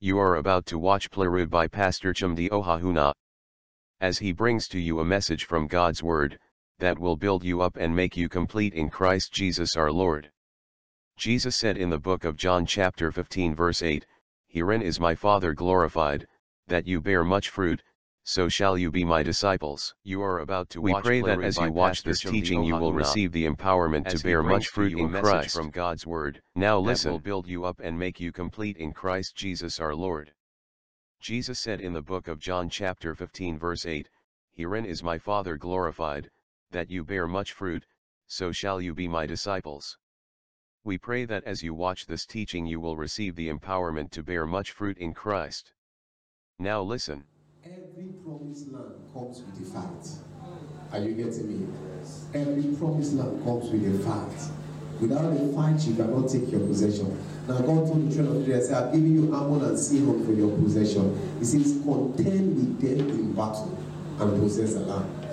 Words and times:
You 0.00 0.20
are 0.20 0.36
about 0.36 0.64
to 0.66 0.78
watch 0.78 1.10
Plerud 1.10 1.50
by 1.50 1.66
Pastor 1.66 2.14
Chimdi 2.14 2.48
Ohahuna. 2.50 3.12
As 4.00 4.16
he 4.18 4.30
brings 4.30 4.68
to 4.68 4.78
you 4.78 5.00
a 5.00 5.04
message 5.04 5.44
from 5.44 5.66
God's 5.66 6.04
Word, 6.04 6.38
that 6.78 7.00
will 7.00 7.16
build 7.16 7.42
you 7.42 7.62
up 7.62 7.76
and 7.76 7.96
make 7.96 8.16
you 8.16 8.28
complete 8.28 8.74
in 8.74 8.90
Christ 8.90 9.32
Jesus 9.32 9.74
our 9.74 9.90
Lord. 9.90 10.30
Jesus 11.16 11.56
said 11.56 11.76
in 11.76 11.90
the 11.90 11.98
book 11.98 12.24
of 12.24 12.36
John 12.36 12.64
chapter 12.64 13.10
15 13.10 13.56
verse 13.56 13.82
8, 13.82 14.06
Herein 14.46 14.82
is 14.82 15.00
my 15.00 15.16
Father 15.16 15.52
glorified, 15.52 16.28
that 16.68 16.86
you 16.86 17.00
bear 17.00 17.24
much 17.24 17.48
fruit, 17.48 17.82
so 18.30 18.46
shall 18.46 18.76
you 18.76 18.90
be 18.90 19.06
my 19.06 19.22
disciples. 19.22 19.94
You 20.04 20.20
are 20.20 20.40
about 20.40 20.68
to 20.70 20.82
We 20.82 20.92
watch 20.92 21.02
pray 21.02 21.22
that 21.22 21.42
as 21.42 21.56
you 21.56 21.72
watch 21.72 22.04
Pastor 22.04 22.10
this 22.10 22.20
teaching 22.20 22.62
you 22.62 22.76
will 22.76 22.92
receive 22.92 23.32
the 23.32 23.46
empowerment 23.46 24.06
to 24.08 24.18
bear 24.18 24.42
much 24.42 24.68
fruit 24.68 24.92
in 24.92 25.10
Christ. 25.10 25.56
from 25.56 25.70
God's 25.70 26.06
Word, 26.06 26.42
Now 26.54 26.78
that 26.82 27.02
will 27.06 27.20
build 27.20 27.46
you 27.46 27.64
up 27.64 27.80
and 27.80 27.98
make 27.98 28.20
you 28.20 28.30
complete 28.30 28.76
in 28.76 28.92
Christ 28.92 29.34
Jesus 29.34 29.80
our 29.80 29.94
Lord. 29.94 30.34
Jesus 31.20 31.58
said 31.58 31.80
in 31.80 31.94
the 31.94 32.02
book 32.02 32.28
of 32.28 32.38
John 32.38 32.68
chapter 32.68 33.14
15 33.14 33.58
verse 33.58 33.86
8, 33.86 34.10
Herein 34.52 34.84
is 34.84 35.02
my 35.02 35.16
Father 35.16 35.56
glorified, 35.56 36.30
that 36.70 36.90
you 36.90 37.04
bear 37.04 37.26
much 37.26 37.52
fruit, 37.52 37.86
so 38.26 38.52
shall 38.52 38.78
you 38.78 38.92
be 38.92 39.08
my 39.08 39.24
disciples. 39.24 39.96
We 40.84 40.98
pray 40.98 41.24
that 41.24 41.44
as 41.44 41.62
you 41.62 41.72
watch 41.72 42.04
this 42.04 42.26
teaching 42.26 42.66
you 42.66 42.78
will 42.78 42.98
receive 42.98 43.36
the 43.36 43.48
empowerment 43.48 44.10
to 44.10 44.22
bear 44.22 44.44
much 44.44 44.72
fruit 44.72 44.98
in 44.98 45.14
Christ. 45.14 45.72
Now 46.58 46.82
listen. 46.82 47.24
Every 47.64 48.12
promised 48.24 48.70
land 48.72 48.94
comes 49.12 49.42
with 49.42 49.68
a 49.68 49.72
fight. 49.72 50.06
Are 50.92 51.00
you 51.00 51.14
getting 51.14 51.48
me? 51.48 51.66
Every 52.32 52.76
promised 52.76 53.14
land 53.14 53.44
comes 53.44 53.70
with 53.70 54.00
a 54.00 54.04
fight. 54.04 54.50
Without 55.00 55.32
a 55.32 55.52
fight, 55.54 55.80
you 55.86 55.94
cannot 55.96 56.28
take 56.28 56.50
your 56.52 56.60
possession. 56.60 57.18
Now, 57.48 57.58
God 57.58 57.86
told 57.86 58.08
the 58.08 58.14
children 58.14 58.36
of 58.36 58.48
Israel, 58.48 58.62
say, 58.62 58.74
I've 58.74 58.92
given 58.92 59.12
you 59.12 59.34
Ammon 59.34 59.64
and 59.64 59.78
Sihon 59.78 60.24
for 60.24 60.32
your 60.32 60.56
possession. 60.56 61.36
He 61.40 61.44
says, 61.44 61.80
contend 61.82 62.56
with 62.56 62.80
them 62.80 63.10
in 63.10 63.32
battle 63.32 63.76
and 64.20 64.40
possess 64.40 64.74
the 64.74 64.80
land. 64.80 65.26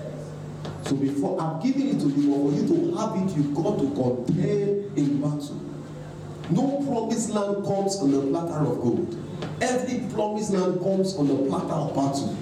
So 0.85 0.95
before 0.95 1.39
I've 1.39 1.61
given 1.61 1.89
it 1.89 1.99
to 1.99 2.07
you, 2.07 2.33
for 2.33 2.51
you 2.51 2.67
to 2.67 2.97
have 2.97 3.15
it, 3.17 3.37
you've 3.37 3.53
got 3.53 3.77
to 3.77 3.89
contend 3.91 4.97
in 4.97 5.21
battle. 5.21 5.61
No 6.49 6.83
promised 6.85 7.29
land 7.29 7.65
comes 7.65 7.97
on 7.97 8.13
a 8.13 8.21
platter 8.31 8.65
of 8.65 8.81
gold. 8.81 9.34
Every 9.61 10.07
promised 10.13 10.51
land 10.51 10.79
comes 10.81 11.15
on 11.15 11.29
a 11.29 11.35
platter 11.49 11.73
of 11.73 11.95
battle. 11.95 12.37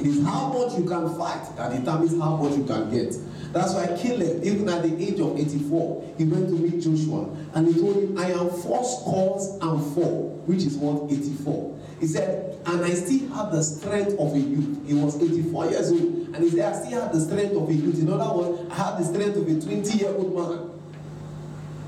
It 0.00 0.06
is 0.06 0.24
how 0.24 0.52
much 0.52 0.78
you 0.78 0.84
can 0.84 1.16
fight 1.18 1.56
that 1.56 1.72
determines 1.72 2.20
how 2.20 2.36
much 2.36 2.56
you 2.56 2.64
can 2.64 2.90
get. 2.90 3.14
That's 3.52 3.74
why 3.74 3.86
Caleb, 3.98 4.44
even 4.44 4.68
at 4.68 4.82
the 4.82 5.02
age 5.02 5.18
of 5.20 5.38
84, 5.38 6.14
he 6.18 6.24
went 6.24 6.48
to 6.48 6.54
meet 6.54 6.80
Joshua 6.80 7.28
and 7.54 7.66
he 7.66 7.80
told 7.80 7.96
him, 7.96 8.18
I 8.18 8.30
am 8.32 8.50
four 8.50 8.84
scores 8.84 9.58
and 9.60 9.94
four, 9.94 10.30
which 10.46 10.64
is 10.64 10.76
what 10.76 11.10
84. 11.10 11.78
He 12.00 12.06
said, 12.06 12.60
and 12.66 12.84
I 12.84 12.90
still 12.90 13.28
have 13.30 13.50
the 13.50 13.62
strength 13.62 14.12
of 14.18 14.34
a 14.34 14.38
youth. 14.38 14.86
He 14.86 14.94
was 14.94 15.20
84 15.20 15.70
years 15.70 15.90
old, 15.90 16.02
and 16.02 16.36
he 16.36 16.50
said, 16.50 16.72
I 16.72 16.84
still 16.84 17.00
have 17.00 17.12
the 17.12 17.20
strength 17.20 17.56
of 17.56 17.68
a 17.68 17.74
youth. 17.74 17.98
In 17.98 18.12
other 18.12 18.36
words, 18.36 18.70
I 18.70 18.74
have 18.74 18.98
the 18.98 19.04
strength 19.04 19.36
of 19.36 19.48
a 19.48 19.60
20 19.60 19.98
year 19.98 20.10
old 20.10 20.34
man. 20.34 20.70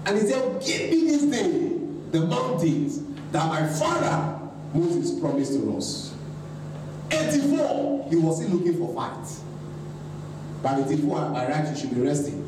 And 0.06 0.18
he 0.18 0.26
said, 0.26 0.62
Give 0.64 0.90
me 0.90 1.06
this 1.06 1.24
thing, 1.24 2.10
the 2.10 2.20
mountains 2.26 3.09
that 3.32 3.46
my 3.48 3.66
father 3.66 4.40
Moses 4.74 5.18
promised 5.18 5.52
to 5.52 5.76
us. 5.76 6.14
84, 7.10 8.06
he 8.08 8.16
was 8.16 8.40
still 8.40 8.56
looking 8.56 8.78
for 8.78 8.94
fight. 8.94 9.26
By 10.62 10.80
84, 10.80 11.30
by 11.30 11.48
right, 11.48 11.68
you 11.68 11.76
should 11.76 11.94
be 11.94 12.00
resting. 12.00 12.46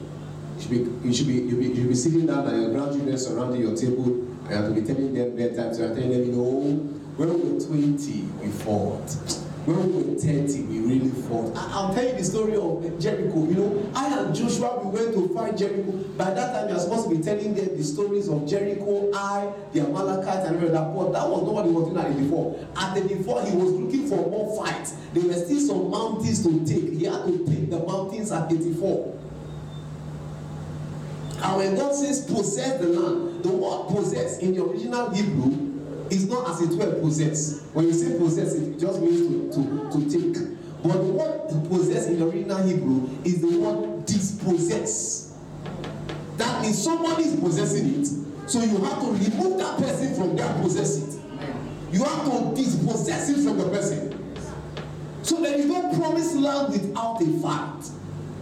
You 0.56 0.62
should 0.62 0.70
be, 0.70 1.08
you 1.08 1.14
should 1.14 1.27
be, 1.27 1.34
you 1.34 1.56
be, 1.56 1.80
you 1.80 1.89
be 1.89 1.94
sitting 1.94 2.27
down 2.27 2.47
and 2.47 2.62
your 2.62 2.70
grandchildren 2.70 3.19
surrounding 3.19 3.62
your 3.62 3.77
table, 3.77 4.05
and 4.05 4.50
you 4.50 4.56
have 4.56 4.69
to 4.69 4.80
be 4.80 4.83
telling 4.83 5.14
them 5.14 5.34
bedtime. 5.34 5.74
So 5.74 5.86
you're 5.86 5.94
telling 5.94 6.11
them, 6.11 6.27
you 6.27 6.33
know, 6.33 6.42
when 7.17 7.42
we 7.42 7.52
were 7.55 7.61
20, 7.61 8.22
we 8.41 8.48
fought. 8.48 9.42
When 9.64 9.94
we 9.94 10.02
were 10.02 10.18
30, 10.18 10.62
we 10.62 10.80
really 10.80 11.10
fought. 11.22 11.56
I, 11.56 11.70
I'll 11.72 11.94
tell 11.94 12.05
you 12.05 12.14
the 12.14 12.24
story 12.24 12.56
of 12.56 12.98
Jericho. 12.98 13.46
You 13.46 13.55
know, 13.55 13.92
I 13.94 14.18
and 14.18 14.34
Joshua, 14.34 14.80
we 14.82 14.91
went 14.91 15.14
to 15.14 15.33
fight 15.33 15.56
Jericho. 15.56 15.92
By 16.18 16.34
that 16.34 16.52
time, 16.52 16.68
you're 16.68 16.80
supposed 16.80 17.08
to 17.08 17.14
be 17.17 17.23
telling 17.23 17.55
them 17.55 17.77
the 17.77 17.84
stories 17.84 18.28
of 18.28 18.48
Jericho, 18.48 19.12
I, 19.14 19.52
the 19.72 19.83
Amalekites, 19.83 20.48
and 20.48 20.56
everything. 20.56 20.74
But 20.74 21.12
that 21.12 21.28
was 21.28 21.42
not 21.42 21.55
what 21.55 21.67
he 21.67 21.70
was 21.70 21.84
doing 21.84 21.98
at 22.05 22.12
the 22.12 22.22
before. 22.22 22.67
At 22.77 22.95
the 22.95 23.02
before, 23.02 23.42
he 23.45 23.56
was 23.56 23.70
looking 23.70 24.08
for 24.08 24.17
more 24.28 24.64
fights. 24.64 24.96
There 25.12 25.22
were 25.22 25.34
still 25.34 25.61
some 25.61 25.90
mountains 25.90 26.42
to 26.42 26.67
take. 26.67 26.92
He 26.95 27.05
had 27.05 27.24
to 27.24 27.46
take 27.46 27.70
the 27.70 27.78
mountains 27.78 28.33
at 28.33 28.51
84. 28.51 29.18
And 31.42 31.56
when 31.56 31.77
God 31.77 31.95
says 31.95 32.27
possess 32.27 32.80
the 32.80 32.89
land, 32.89 33.45
the 33.45 33.48
word 33.48 33.89
possess 33.95 34.39
in 34.39 34.55
the 34.55 34.64
original 34.64 35.11
Hebrew 35.11 35.61
is 36.12 36.28
not 36.28 36.48
as 36.50 36.61
it 36.61 36.77
were 36.77 37.00
possess. 37.00 37.62
When 37.73 37.86
you 37.86 37.95
say 37.95 38.18
possess, 38.18 38.55
it 38.55 38.78
just 38.78 39.00
means 39.00 39.55
to, 39.55 39.62
to, 39.62 39.90
to 39.90 40.11
take. 40.11 40.83
But 40.83 40.92
the 40.95 41.12
word 41.12 41.68
possess 41.68 42.06
in 42.06 42.18
the 42.18 42.27
original 42.27 42.62
Hebrew 42.62 43.08
is 43.24 43.40
the 43.40 43.58
word 43.58 44.05
dispossess. 44.05 45.39
That 46.36 46.61
means 46.62 46.83
somebody 46.83 47.24
is 47.24 47.40
possessing 47.40 48.01
it. 48.01 48.06
So 48.51 48.61
you 48.61 48.77
have 48.84 49.01
to 49.01 49.06
remove 49.06 49.58
that 49.58 49.78
person 49.78 50.14
from 50.14 50.36
that 50.36 50.61
possess 50.61 50.98
it. 50.98 51.22
You 51.92 52.05
have 52.05 52.24
to 52.24 52.55
dispossess 52.55 53.30
it 53.30 53.45
from 53.45 53.58
the 53.58 53.68
person. 53.68 54.34
So 55.22 55.40
there 55.40 55.56
is 55.56 55.67
no 55.67 55.80
promised 55.96 56.34
land 56.36 56.72
without 56.72 57.22
a 57.22 57.27
fight. 57.40 57.90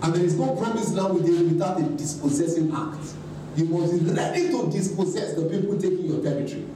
And 0.02 0.14
there 0.14 0.24
is 0.24 0.34
no 0.34 0.56
promised 0.56 0.94
land 0.94 1.14
without 1.14 1.78
a 1.78 1.84
dispossessing 1.84 2.72
act. 2.74 3.14
You 3.56 3.66
must 3.66 3.92
be 3.92 4.10
ready 4.12 4.48
to 4.48 4.70
dispossess 4.70 5.34
the 5.34 5.42
people 5.42 5.78
taking 5.78 6.06
your 6.06 6.22
territory. 6.22 6.66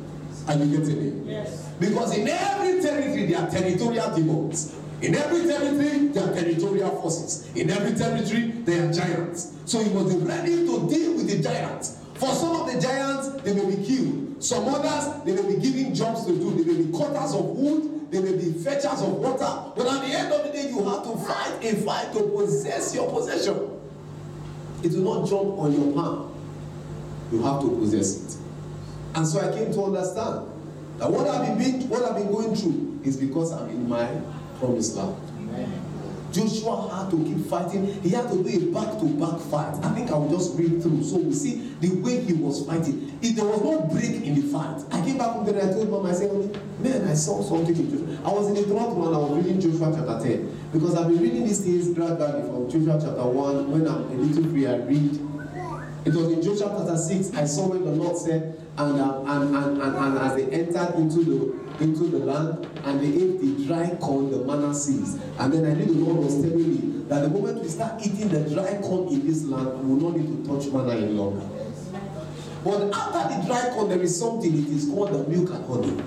Are 0.46 0.54
you 0.54 0.78
getting 0.78 1.02
it? 1.02 1.26
Yes. 1.26 1.68
Because 1.80 2.16
in 2.16 2.28
every 2.28 2.82
territory 2.82 3.26
there 3.26 3.40
are 3.40 3.50
territorial 3.50 4.14
demons. 4.14 4.74
In 5.00 5.14
every 5.14 5.42
territory 5.42 6.08
there 6.08 6.24
are 6.24 6.34
territorial 6.34 7.00
forces. 7.00 7.50
In 7.56 7.70
every 7.70 7.94
territory 7.94 8.50
there 8.64 8.88
are 8.88 8.92
giants. 8.92 9.54
So 9.64 9.80
you 9.80 9.90
must 9.90 10.18
be 10.18 10.24
ready 10.24 10.66
to 10.66 10.88
deal 10.88 11.14
with 11.16 11.28
the 11.28 11.42
giants. 11.42 11.98
For 12.14 12.28
some 12.28 12.56
of 12.60 12.72
the 12.72 12.80
giants, 12.80 13.42
they 13.42 13.54
may 13.54 13.74
be 13.74 13.84
killed. 13.84 14.42
Some 14.42 14.68
others, 14.68 15.24
they 15.24 15.34
may 15.34 15.54
be 15.54 15.60
given 15.60 15.94
jobs 15.94 16.26
to 16.26 16.32
do. 16.32 16.62
They 16.62 16.72
may 16.72 16.82
be 16.84 16.92
cutters 16.92 17.34
of 17.34 17.44
wood. 17.44 18.10
They 18.10 18.20
may 18.20 18.36
be 18.36 18.52
fetchers 18.52 19.02
of 19.02 19.14
water. 19.14 19.72
But 19.76 19.86
at 19.86 20.00
the 20.06 20.14
end 20.14 20.32
of 20.32 20.44
the 20.44 20.52
day, 20.52 20.68
you 20.68 20.84
have 20.84 21.02
to 21.04 21.16
fight 21.16 21.64
a 21.64 21.74
fight 21.82 22.12
to 22.12 22.22
possess 22.22 22.94
your 22.94 23.10
possession. 23.10 23.70
It 24.82 24.92
will 24.92 25.20
not 25.20 25.28
jump 25.28 25.58
on 25.58 25.72
your 25.72 25.92
palm. 25.92 26.32
You 27.32 27.42
have 27.42 27.60
to 27.62 27.68
possess 27.78 28.36
it. 28.36 28.43
And 29.14 29.26
so 29.26 29.40
I 29.40 29.54
came 29.54 29.72
to 29.72 29.84
understand 29.84 30.46
that 30.98 31.10
what 31.10 31.28
I've 31.28 31.56
been 31.58 31.88
what 31.88 32.02
I've 32.02 32.16
been 32.16 32.32
going 32.32 32.54
through 32.54 33.00
is 33.04 33.16
because 33.16 33.52
I'm 33.52 33.70
in 33.70 33.88
my 33.88 34.08
promised 34.58 34.96
land. 34.96 35.16
Joshua 36.32 36.90
had 36.90 37.10
to 37.12 37.24
keep 37.24 37.46
fighting. 37.46 38.02
He 38.02 38.08
had 38.08 38.28
to 38.28 38.42
do 38.42 38.48
a 38.50 38.74
back-to-back 38.74 39.38
fight. 39.52 39.78
I 39.84 39.94
think 39.94 40.10
I 40.10 40.18
will 40.18 40.30
just 40.30 40.58
read 40.58 40.82
through 40.82 41.04
so 41.04 41.18
we 41.18 41.32
see 41.32 41.76
the 41.78 41.94
way 42.00 42.24
he 42.24 42.32
was 42.32 42.66
fighting. 42.66 43.16
If 43.22 43.36
there 43.36 43.44
was 43.44 43.62
no 43.62 43.82
break 43.82 44.26
in 44.26 44.34
the 44.34 44.42
fight, 44.50 44.82
I 44.90 45.00
came 45.04 45.16
back 45.16 45.36
from 45.36 45.46
there 45.46 45.56
and 45.60 45.70
I 45.70 45.72
told 45.72 45.90
mom, 45.90 46.06
I 46.06 46.12
said, 46.12 46.32
man, 46.80 47.06
I 47.06 47.14
saw 47.14 47.40
something 47.40 47.76
in 47.76 47.88
Joshua. 47.88 48.18
I 48.24 48.32
was 48.32 48.48
in 48.48 48.54
the 48.54 48.64
Toronto 48.64 49.06
and 49.06 49.14
I 49.14 49.18
was 49.18 49.44
reading 49.44 49.60
Joshua 49.60 49.92
chapter 49.94 50.26
10 50.26 50.70
because 50.72 50.96
I've 50.96 51.06
been 51.06 51.20
reading 51.20 51.44
these 51.44 51.60
things 51.60 51.94
gradually 51.94 52.42
from 52.50 52.68
Joshua 52.68 52.98
chapter 53.00 53.24
1. 53.24 53.70
When 53.70 53.86
I'm 53.86 54.02
a 54.02 54.14
little 54.14 54.50
free, 54.50 54.66
I 54.66 54.78
read 54.78 55.20
it 56.04 56.12
was 56.12 56.32
in 56.32 56.42
Joshua 56.42 56.74
chapter 56.76 56.98
6, 56.98 57.34
I 57.34 57.46
saw 57.46 57.68
when 57.68 57.84
the 57.84 57.90
Lord 57.92 58.16
said, 58.18 58.60
and, 58.76 59.00
uh, 59.00 59.22
and, 59.22 59.56
and, 59.56 59.82
and, 59.82 59.96
and 59.96 60.18
as 60.18 60.34
they 60.34 60.50
entered 60.50 60.94
into 60.96 61.22
the 61.24 61.64
into 61.82 62.06
the 62.06 62.18
land 62.18 62.66
and 62.84 63.00
they 63.00 63.08
ate 63.08 63.40
the 63.40 63.66
dry 63.66 63.90
corn, 64.00 64.30
the 64.30 64.38
manna 64.44 64.72
seeds. 64.74 65.18
And 65.38 65.52
then 65.52 65.64
I 65.64 65.74
knew 65.74 65.86
the 65.86 66.04
Lord 66.04 66.24
was 66.24 66.34
telling 66.34 66.58
me 66.58 67.04
that 67.08 67.22
the 67.22 67.28
moment 67.28 67.62
we 67.62 67.68
start 67.68 68.00
eating 68.04 68.28
the 68.28 68.48
dry 68.48 68.80
corn 68.80 69.08
in 69.12 69.26
this 69.26 69.44
land, 69.44 69.80
we 69.82 69.94
will 69.94 70.10
not 70.10 70.16
need 70.18 70.44
to 70.44 70.48
touch 70.48 70.72
manna 70.72 70.92
any 70.92 71.12
longer. 71.12 71.44
But 72.62 72.94
after 72.94 73.40
the 73.40 73.46
dry 73.46 73.70
corn, 73.74 73.88
there 73.88 74.00
is 74.00 74.18
something, 74.18 74.52
it 74.52 74.68
is 74.68 74.88
called 74.88 75.12
the 75.12 75.28
milk 75.28 75.50
and 75.50 75.66
honey. 75.66 76.02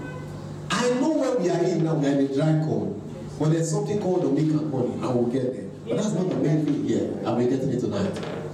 I 0.71 0.89
know 0.99 1.11
where 1.11 1.37
we 1.37 1.49
are 1.49 1.63
in 1.63 1.83
now, 1.83 1.95
we 1.95 2.07
are 2.07 2.11
in 2.11 2.27
the 2.27 2.33
dry 2.33 2.65
corn. 2.65 3.01
But 3.37 3.51
there's 3.51 3.69
something 3.69 3.99
called 3.99 4.23
the 4.23 4.29
milk 4.29 4.61
and 4.61 4.73
honey, 4.73 4.93
and 4.93 5.15
we'll 5.15 5.25
get 5.25 5.53
there. 5.53 5.65
But 5.87 5.97
that's 5.97 6.13
not 6.13 6.29
the 6.29 6.35
main 6.35 6.65
thing 6.65 6.87
here, 6.87 7.11
and 7.23 7.37
we're 7.37 7.49
getting 7.49 7.69
it 7.69 7.79
tonight. 7.79 8.46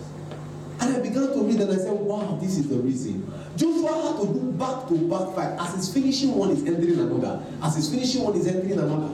And 0.83 0.97
I 0.97 0.99
began 0.99 1.27
to 1.31 1.43
read 1.43 1.61
and 1.61 1.71
I 1.71 1.77
said, 1.77 1.93
wow, 1.93 2.37
this 2.41 2.57
is 2.57 2.67
the 2.67 2.75
reason. 2.75 3.31
Joshua 3.55 4.03
had 4.03 4.19
to 4.19 4.33
do 4.33 4.51
back 4.51 4.85
to 4.89 4.95
back 5.07 5.33
fight. 5.33 5.55
As 5.57 5.75
he's 5.75 5.93
finishing 5.93 6.35
one, 6.35 6.49
he's 6.49 6.65
entering 6.67 6.99
another. 6.99 7.41
As 7.61 7.77
he's 7.77 7.89
finishing 7.89 8.21
one, 8.21 8.33
he's 8.33 8.47
entering 8.47 8.73
another. 8.73 9.13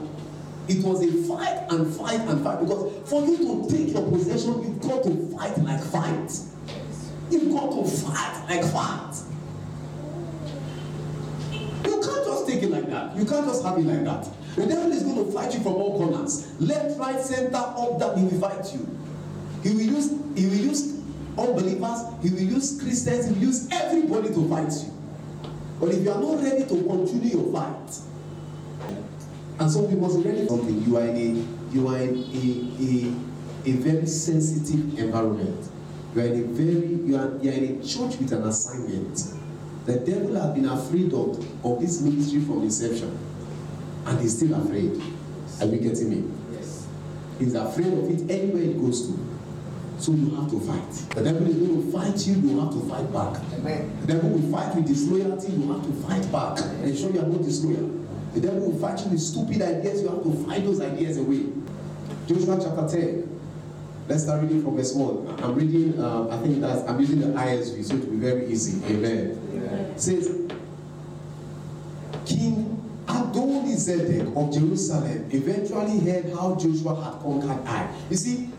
It 0.66 0.84
was 0.84 1.00
a 1.00 1.28
fight 1.28 1.70
and 1.70 1.94
fight 1.94 2.20
and 2.22 2.42
fight 2.42 2.58
because 2.60 3.08
for 3.08 3.24
you 3.24 3.36
to 3.38 3.70
take 3.70 3.92
your 3.92 4.02
possession, 4.10 4.62
you've 4.62 4.80
got 4.80 5.04
to 5.04 5.14
fight 5.30 5.58
like 5.58 5.80
fight. 5.80 6.32
You've 7.30 7.52
got 7.52 7.70
to 7.70 7.88
fight 7.88 8.46
like 8.48 8.64
fight. 8.64 9.14
You 11.84 12.00
can't 12.00 12.24
just 12.26 12.48
take 12.48 12.64
it 12.64 12.70
like 12.72 12.90
that. 12.90 13.16
You 13.16 13.24
can't 13.24 13.46
just 13.46 13.62
have 13.62 13.78
it 13.78 13.86
like 13.86 14.04
that. 14.04 14.28
The 14.56 14.66
devil 14.66 14.90
is 14.90 15.04
going 15.04 15.24
to 15.24 15.30
fight 15.30 15.54
you 15.54 15.60
from 15.60 15.74
all 15.74 15.96
corners. 15.96 16.52
Left, 16.60 16.98
right, 16.98 17.20
center, 17.20 17.54
up, 17.54 18.00
down, 18.00 18.18
he 18.18 18.24
will 18.24 18.40
fight 18.40 18.74
you. 18.74 18.88
He 19.62 19.70
will 19.70 19.94
use, 19.94 20.10
he 20.34 20.46
will 20.46 20.54
use 20.54 20.99
unbelievers, 21.38 21.98
he 22.22 22.30
will 22.30 22.54
use 22.54 22.80
Christians, 22.80 23.26
he 23.28 23.32
will 23.34 23.42
use 23.42 23.68
everybody 23.72 24.28
to 24.28 24.48
fight 24.48 24.72
you. 24.72 24.92
But 25.78 25.90
if 25.90 26.02
you 26.02 26.10
are 26.10 26.20
not 26.20 26.42
ready 26.42 26.62
to 26.64 26.82
continue 26.84 27.38
your 27.38 27.52
fight, 27.52 27.90
And 29.60 29.70
so 29.70 29.80
we 29.82 29.94
must 29.94 30.24
ready 30.24 30.48
something. 30.48 30.82
You 30.84 30.96
are 30.96 31.06
in 31.06 31.16
a 31.16 31.74
you 31.74 31.86
are 31.88 31.98
in 31.98 32.16
a, 32.16 33.68
a, 33.68 33.70
a 33.70 33.76
very 33.76 34.06
sensitive 34.06 34.98
environment. 34.98 35.68
You 36.14 36.22
are 36.22 36.24
in 36.24 36.40
a 36.40 36.44
very 36.46 36.86
you 36.88 37.16
are, 37.16 37.36
you 37.42 37.50
are 37.50 37.54
in 37.54 37.78
a 37.78 37.84
church 37.86 38.18
with 38.18 38.32
an 38.32 38.44
assignment. 38.44 39.22
The 39.84 40.00
devil 40.00 40.34
has 40.40 40.54
been 40.54 40.64
afraid 40.64 41.12
of, 41.12 41.64
of 41.64 41.78
this 41.80 42.00
ministry 42.00 42.40
from 42.40 42.62
inception. 42.62 43.16
And 44.06 44.18
he's 44.20 44.36
still 44.38 44.54
afraid. 44.54 44.98
Are 45.60 45.66
you 45.66 45.78
getting 45.78 46.08
me? 46.08 46.24
Yes. 46.52 46.86
He's 47.38 47.54
afraid 47.54 47.88
of 47.92 48.10
it 48.10 48.30
anywhere 48.30 48.62
he 48.62 48.72
goes 48.72 49.08
to. 49.08 49.29
So 50.00 50.12
you 50.12 50.34
have 50.34 50.48
to 50.50 50.58
fight. 50.60 50.90
The 51.14 51.22
devil 51.22 51.46
is 51.46 51.56
going 51.56 51.84
to 51.84 51.92
fight 51.92 52.26
you, 52.26 52.34
you 52.36 52.58
have 52.60 52.72
to 52.72 52.80
fight 52.88 53.12
back. 53.12 53.36
Amen. 53.52 53.98
The 54.00 54.14
devil 54.14 54.30
will 54.30 54.50
fight 54.50 54.74
with 54.74 54.86
disloyalty, 54.86 55.52
you 55.52 55.70
have 55.70 55.84
to 55.84 55.92
fight 56.08 56.32
back. 56.32 56.58
Ensure 56.82 57.10
you 57.10 57.20
are 57.20 57.26
not 57.26 57.42
disloyal. 57.42 58.00
The 58.32 58.40
devil 58.40 58.70
will 58.70 58.78
fight 58.78 59.04
you 59.04 59.10
with 59.10 59.20
stupid 59.20 59.60
ideas, 59.60 60.00
you 60.00 60.08
have 60.08 60.22
to 60.22 60.44
fight 60.46 60.64
those 60.64 60.80
ideas 60.80 61.18
away. 61.18 61.44
Joshua 62.26 62.58
chapter 62.62 62.88
10. 62.88 63.40
Let's 64.08 64.22
start 64.22 64.40
reading 64.42 64.62
from 64.62 64.76
verse 64.76 64.94
1. 64.94 65.44
I'm 65.44 65.54
reading, 65.54 66.02
um, 66.02 66.30
I 66.30 66.38
think 66.38 66.62
that's, 66.62 66.88
I'm 66.88 66.98
using 66.98 67.20
the 67.20 67.26
ISV, 67.38 67.84
so 67.84 67.94
it 67.94 68.00
will 68.00 68.10
be 68.12 68.16
very 68.16 68.46
easy. 68.46 68.82
Amen. 68.86 69.38
Amen. 69.52 69.84
It 69.92 70.00
says, 70.00 70.50
King 72.24 72.80
Adonizedek 73.06 74.34
of 74.34 74.54
Jerusalem 74.54 75.28
eventually 75.30 76.00
heard 76.00 76.32
how 76.32 76.54
Joshua 76.54 76.94
had 77.04 77.20
conquered 77.20 77.66
Ai. 77.66 77.94
You 78.08 78.16
see, 78.16 78.49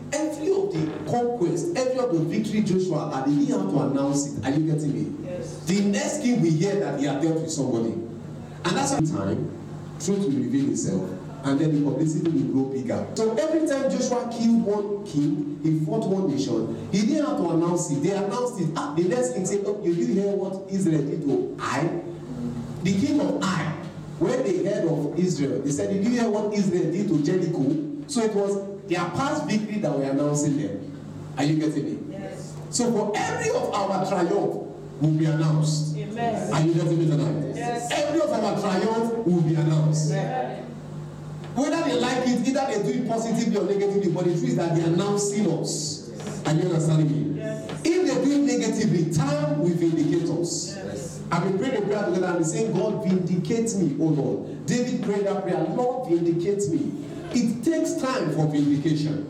of 0.74 1.04
the 1.04 1.10
conquest, 1.10 1.76
every 1.76 1.98
of 1.98 2.12
the 2.12 2.20
victory 2.20 2.62
Joshua 2.62 3.10
had, 3.14 3.28
he 3.28 3.46
didn't 3.46 3.60
have 3.60 3.70
to 3.70 3.80
announce 3.80 4.26
it. 4.26 4.44
Are 4.44 4.50
you 4.50 4.72
getting 4.72 4.92
me? 4.92 5.28
Yes. 5.28 5.64
The 5.66 5.80
next 5.82 6.22
king 6.22 6.40
we 6.42 6.50
hear 6.50 6.80
that 6.80 6.98
he 6.98 7.06
had 7.06 7.22
dealt 7.22 7.40
with 7.40 7.50
somebody. 7.50 7.92
And 8.64 8.76
that's 8.76 8.94
the 8.94 9.06
time 9.06 9.50
truth 10.04 10.20
will 10.20 10.30
reveal 10.30 10.70
itself. 10.70 11.10
And 11.44 11.58
then 11.58 11.74
the 11.74 11.90
publicity 11.90 12.30
will 12.30 12.52
grow 12.52 12.64
bigger. 12.72 13.06
So 13.14 13.34
every 13.34 13.66
time 13.68 13.90
Joshua 13.90 14.30
killed 14.32 14.62
one 14.62 15.04
king, 15.04 15.58
he 15.62 15.84
fought 15.84 16.06
one 16.06 16.30
nation, 16.30 16.88
he 16.92 17.06
didn't 17.06 17.26
have 17.26 17.36
to 17.38 17.50
announce 17.50 17.90
it. 17.90 18.02
They 18.02 18.10
announced 18.12 18.60
it. 18.60 18.68
Ah, 18.76 18.94
the 18.94 19.04
next 19.04 19.34
king 19.34 19.46
said, 19.46 19.62
Oh, 19.66 19.80
you 19.82 19.94
did 19.94 20.08
hear 20.08 20.36
what 20.36 20.70
Israel 20.70 21.02
did 21.02 21.22
to 21.22 21.56
Ai? 21.60 22.00
The 22.82 23.00
king 23.00 23.20
of 23.20 23.42
Ai, 23.42 23.72
when 24.20 24.42
they 24.44 24.64
heard 24.64 24.86
of 24.86 25.18
Israel, 25.18 25.62
they 25.62 25.70
said, 25.70 25.90
Did 25.92 26.04
you 26.04 26.10
hear 26.10 26.30
what 26.30 26.54
Israel 26.54 26.92
did 26.92 27.08
to 27.08 27.22
Jericho? 27.22 28.04
So 28.06 28.22
it 28.22 28.34
was 28.34 28.71
their 28.92 29.08
past 29.10 29.46
victory 29.48 29.78
that 29.78 29.90
we're 29.90 30.10
announcing 30.10 30.56
them. 30.58 31.02
Are 31.38 31.44
you 31.44 31.56
getting 31.56 31.84
me? 31.84 32.16
Yes. 32.18 32.54
So 32.70 32.92
for 32.92 33.12
every 33.16 33.50
of 33.50 33.72
our 33.72 34.06
triumph 34.06 34.30
will 35.00 35.12
be 35.12 35.24
announced. 35.24 35.96
Amen. 35.96 36.52
Are 36.52 36.60
you 36.60 36.74
getting 36.74 36.98
me 36.98 37.06
tonight? 37.06 37.56
Yes. 37.56 37.90
Every 37.90 38.20
of 38.20 38.30
our 38.30 38.60
triumph 38.60 39.26
will 39.26 39.40
be 39.40 39.54
announced. 39.54 40.12
Amen. 40.12 40.64
Whether 41.54 41.82
they 41.84 42.00
like 42.00 42.28
it, 42.28 42.48
either 42.48 42.66
they 42.68 42.92
do 42.92 43.02
it 43.02 43.08
positively 43.08 43.56
or 43.56 43.64
negatively, 43.64 44.12
but 44.12 44.24
the 44.24 44.30
truth 44.30 44.44
is 44.44 44.56
that 44.56 44.74
they 44.74 44.82
are 44.82 44.86
announcing 44.86 45.50
us. 45.58 46.10
Are 46.46 46.52
you 46.52 46.62
understanding 46.62 47.34
me? 47.34 47.40
Yes. 47.40 47.80
If 47.84 48.06
they 48.06 48.24
do 48.24 48.30
it 48.30 48.58
negatively, 48.58 49.12
time 49.12 49.60
will 49.60 49.68
vindicate 49.68 50.28
us. 50.28 50.76
Yes. 50.76 51.22
I've 51.30 51.44
been 51.44 51.58
praying 51.58 51.82
a 51.82 51.86
prayer 51.86 52.04
together 52.04 52.26
and 52.26 52.36
been 52.36 52.44
saying, 52.44 52.72
God, 52.74 53.06
vindicate 53.06 53.74
me, 53.76 53.96
oh 54.00 54.08
Lord. 54.08 54.66
David 54.66 55.02
prayed 55.02 55.26
that 55.26 55.42
prayer, 55.42 55.64
Lord, 55.64 56.10
vindicate 56.10 56.68
me. 56.68 57.08
It 57.34 57.64
takes 57.64 57.94
time 57.94 58.30
for 58.32 58.46
vindication. 58.46 59.26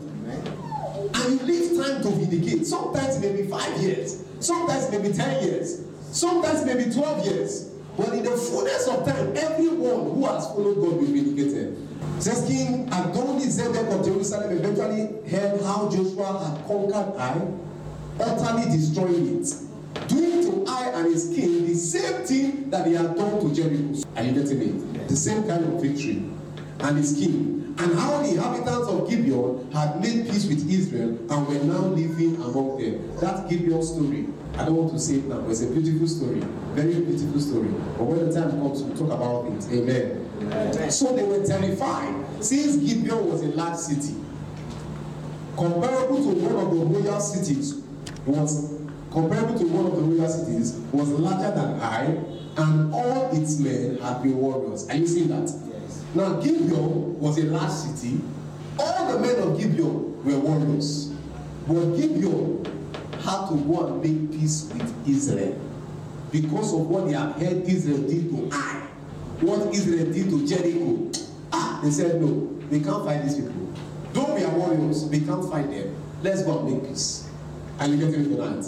And 1.13 1.39
you 1.39 1.45
leave 1.45 1.77
time 1.81 2.01
to 2.01 2.09
vindicate. 2.09 2.65
Sometimes 2.65 3.17
it 3.17 3.21
may 3.21 3.41
be 3.41 3.47
five 3.47 3.81
years, 3.81 4.23
sometimes 4.39 4.85
it 4.85 4.91
may 5.01 5.09
be 5.09 5.15
10 5.15 5.43
years, 5.43 5.85
sometimes 6.11 6.61
it 6.61 6.65
may 6.65 6.83
be 6.83 6.91
12 6.93 7.25
years. 7.25 7.69
But 7.95 8.09
in 8.13 8.23
the 8.23 8.31
fullness 8.31 8.87
of 8.87 9.05
time, 9.05 9.37
everyone 9.37 10.11
who 10.15 10.25
has 10.25 10.47
followed 10.47 10.75
God 10.75 10.93
will 10.93 11.01
be 11.01 11.21
vindicated. 11.21 11.77
Says 12.19 12.45
King 12.47 12.87
Adonizedek 12.89 13.99
of 13.99 14.05
Jerusalem 14.05 14.51
eventually 14.57 15.29
heard 15.29 15.61
how 15.61 15.89
Joshua 15.89 16.39
had 16.43 16.67
conquered 16.67 17.15
Ai, 17.19 17.47
utterly 18.19 18.65
destroying 18.71 19.41
it, 19.41 19.53
doing 20.07 20.41
to 20.43 20.71
Ai 20.71 20.89
and 20.95 21.05
his 21.13 21.33
king 21.35 21.67
the 21.67 21.75
same 21.75 22.23
thing 22.25 22.69
that 22.69 22.87
he 22.87 22.93
had 22.93 23.15
done 23.15 23.39
to 23.41 23.53
Jericho. 23.53 24.07
Are 24.15 24.23
you 24.23 24.31
getting 24.31 24.95
it? 24.95 25.07
The 25.07 25.15
same 25.15 25.43
kind 25.47 25.63
of 25.63 25.81
victory. 25.81 26.23
And 26.79 26.97
his 26.97 27.13
king, 27.13 27.62
and 27.77 27.97
how 27.97 28.21
the 28.21 28.29
inhabitants 28.29 28.87
of 28.87 29.09
Gibeon 29.09 29.71
had 29.71 29.99
made 29.99 30.27
peace 30.29 30.45
with 30.45 30.69
Israel 30.69 31.17
and 31.29 31.47
were 31.47 31.63
now 31.63 31.87
living 31.87 32.35
among 32.35 32.77
them. 32.77 33.17
That 33.19 33.49
Gibeon 33.49 33.81
story, 33.81 34.27
I 34.55 34.65
don't 34.65 34.75
want 34.75 34.91
to 34.93 34.99
say 34.99 35.15
it 35.15 35.25
now, 35.25 35.41
but 35.41 35.51
it's 35.51 35.61
a 35.61 35.67
beautiful 35.67 36.07
story, 36.07 36.41
very 36.73 37.01
beautiful 37.01 37.39
story. 37.39 37.69
But 37.97 38.03
when 38.03 38.29
the 38.29 38.33
time 38.33 38.51
comes, 38.51 38.83
we'll 38.83 38.95
talk 38.95 39.17
about 39.17 39.51
it. 39.51 39.65
Amen. 39.73 40.29
Amen. 40.41 40.91
So 40.91 41.15
they 41.15 41.23
were 41.23 41.45
terrified 41.45 42.13
since 42.43 42.77
Gibeon 42.77 43.29
was 43.29 43.41
a 43.41 43.47
large 43.47 43.77
city. 43.77 44.15
Comparable 45.55 46.17
to 46.17 46.29
one 46.29 46.65
of 46.65 46.71
the 46.77 46.85
royal 46.85 47.19
cities 47.19 47.81
was 48.25 48.82
comparable 49.13 49.57
to 49.59 49.65
one 49.67 49.85
of 49.85 49.95
the 49.95 50.01
royal 50.01 50.29
cities 50.29 50.73
was 50.91 51.09
larger 51.09 51.53
than 51.55 51.79
I, 51.79 52.05
and 52.57 52.93
all 52.93 53.29
its 53.31 53.59
men 53.59 53.97
had 53.99 54.23
been 54.23 54.37
warriors. 54.37 54.89
Are 54.89 54.95
you 54.95 55.07
seeing 55.07 55.27
that? 55.29 55.53
Yes. 55.71 56.03
Now 56.15 56.41
Gibeon 56.41 57.19
was 57.19 57.37
a 57.37 57.43
large 57.43 57.71
city. 57.71 58.19
All 58.79 59.13
the 59.13 59.19
men 59.19 59.35
of 59.47 59.59
Gibeon 59.59 60.25
were 60.25 60.39
warriors. 60.39 61.13
But 61.67 61.95
Gibeon 61.95 62.65
had 63.21 63.49
to 63.49 63.55
go 63.55 63.87
and 63.87 64.01
make 64.01 64.39
peace 64.39 64.69
with 64.73 65.07
Israel 65.07 65.61
because 66.31 66.73
of 66.73 66.89
what 66.89 67.05
they 67.05 67.13
had 67.13 67.33
heard 67.33 67.63
Israel 67.69 67.99
did 67.99 68.29
to 68.29 68.49
Ai, 68.51 68.87
what 69.41 69.73
Israel 69.73 70.11
did 70.11 70.29
to 70.29 70.47
Jericho. 70.47 71.11
Ah, 71.53 71.79
they 71.83 71.91
said 71.91 72.19
no, 72.19 72.27
we 72.27 72.81
can't 72.81 73.05
fight 73.05 73.21
these 73.23 73.35
people. 73.35 73.53
Though 74.11 74.33
we 74.33 74.43
are 74.43 74.51
warriors, 74.57 75.05
we 75.05 75.21
can't 75.21 75.49
fight 75.51 75.69
them. 75.69 75.95
Let's 76.23 76.41
go 76.43 76.59
and 76.59 76.73
make 76.73 76.89
peace. 76.89 77.29
And 77.79 77.93
you 77.93 78.05
get 78.05 78.19
it 78.19 78.23
tonight. 78.23 78.65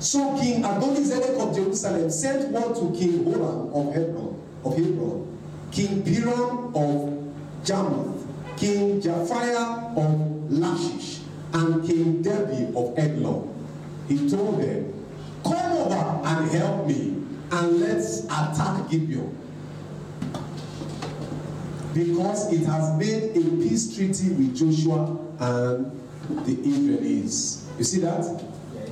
So 0.00 0.34
King 0.40 0.62
Adonizedek 0.62 1.38
of 1.38 1.54
Jerusalem 1.54 2.10
sent 2.10 2.50
word 2.52 2.74
to 2.74 2.98
King 2.98 3.22
Horam 3.22 3.70
of 3.74 3.94
Hebron, 3.94 4.40
of 4.64 4.74
Hebron, 4.74 5.38
King 5.70 6.02
Piram 6.02 6.74
of 6.74 7.64
Jarmuth, 7.66 8.26
King 8.56 9.02
Japhia 9.02 9.94
of 9.94 10.50
Lachish, 10.50 11.20
and 11.52 11.86
King 11.86 12.24
Debi 12.24 12.74
of 12.74 12.98
Eglon. 12.98 13.54
He 14.08 14.26
told 14.30 14.62
them, 14.62 15.06
Come 15.44 15.72
over 15.72 16.26
and 16.26 16.50
help 16.50 16.86
me, 16.86 17.22
and 17.52 17.80
let's 17.80 18.24
attack 18.24 18.88
Gibeon. 18.88 19.36
Because 21.92 22.50
it 22.50 22.64
has 22.64 22.96
made 22.98 23.36
a 23.36 23.50
peace 23.62 23.94
treaty 23.94 24.30
with 24.30 24.56
Joshua 24.56 25.18
and 25.40 25.92
the 26.46 26.58
Israelites. 26.66 27.66
You 27.76 27.84
see 27.84 28.00
that? 28.00 28.42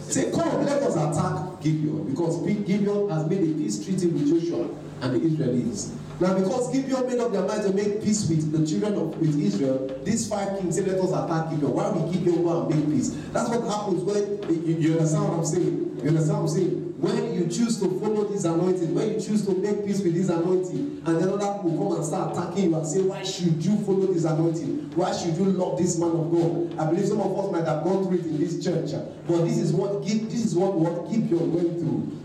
Say, 0.09 0.31
come, 0.31 0.65
let 0.65 0.83
us 0.83 0.97
attack 0.97 1.61
Gibeon 1.61 2.09
because 2.09 2.41
Gibeon 2.47 3.11
has 3.11 3.27
made 3.29 3.41
a 3.41 3.55
peace 3.55 3.85
treaty 3.85 4.07
with 4.07 4.29
Joshua 4.29 4.69
and 5.03 5.15
the 5.15 5.27
Israelites. 5.27 5.93
Now, 6.21 6.35
because 6.35 6.73
Gibeon 6.73 7.07
made 7.07 7.21
up 7.21 7.31
their 7.31 7.47
mind 7.47 7.63
to 7.63 7.73
make 7.73 8.03
peace 8.03 8.29
with 8.29 8.51
the 8.51 8.67
children 8.67 8.95
of 8.95 9.17
with 9.19 9.39
Israel, 9.39 9.87
these 10.05 10.27
five 10.29 10.59
kings 10.59 10.77
say, 10.77 10.83
let 10.83 10.99
us 10.99 11.13
attack 11.13 11.51
Gibeon. 11.51 11.73
Why 11.73 11.91
we 11.91 12.11
Gibeon 12.13 12.43
go 12.43 12.63
and 12.63 12.75
make 12.75 12.97
peace? 12.97 13.11
That's 13.33 13.49
what 13.51 13.63
happens 13.69 14.03
when 14.03 14.67
you, 14.67 14.77
you 14.77 14.93
understand 14.95 15.29
what 15.29 15.39
I'm 15.39 15.45
saying. 15.45 16.01
You 16.03 16.09
understand 16.09 16.39
what 16.39 16.43
I'm 16.43 16.49
saying? 16.49 16.78
When 16.99 17.33
you 17.33 17.47
choose 17.47 17.79
to 17.79 17.89
follow 18.01 18.25
this 18.25 18.45
anointing, 18.45 18.93
when 18.93 19.15
you 19.15 19.21
choose 19.21 19.47
to 19.47 19.55
make 19.55 19.87
peace 19.87 20.01
with 20.01 20.15
this 20.15 20.31
anointing, 20.31 21.03
and 21.07 21.17
then 21.17 21.29
other 21.29 21.63
people 21.63 21.79
come 21.79 21.97
and 21.97 22.05
start 22.05 22.37
attacking 22.37 22.71
you 22.71 22.77
and 22.77 22.85
say, 22.85 23.03
Why 23.03 23.23
should 23.23 23.65
you 23.65 23.77
follow 23.87 24.13
this 24.13 24.25
anointing? 24.25 24.91
Why 24.97 25.17
should 25.17 25.37
you 25.37 25.45
love 25.45 25.79
this 25.79 25.97
man 25.97 26.11
of 26.11 26.33
God? 26.33 26.75
I 26.77 26.91
believe 26.91 27.07
some 27.07 27.21
of 27.21 27.39
us 27.39 27.53
might 27.53 27.67
have 27.67 27.85
gone 27.85 28.05
through 28.05 28.19
it 28.19 28.27
in 28.27 28.39
this 28.41 28.65
church, 28.65 28.91
but 29.29 29.45
this 29.45 29.59
is 29.59 29.73
what 29.73 30.03
this 30.03 30.45
is 30.45 30.57
what 30.57 30.75
what 30.75 31.09
Gibeon 31.09 31.55
went 31.55 31.79
through. 31.79 32.19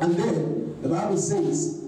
And 0.00 0.16
then 0.16 0.80
the 0.80 0.88
Bible 0.88 1.18
says, 1.18 1.82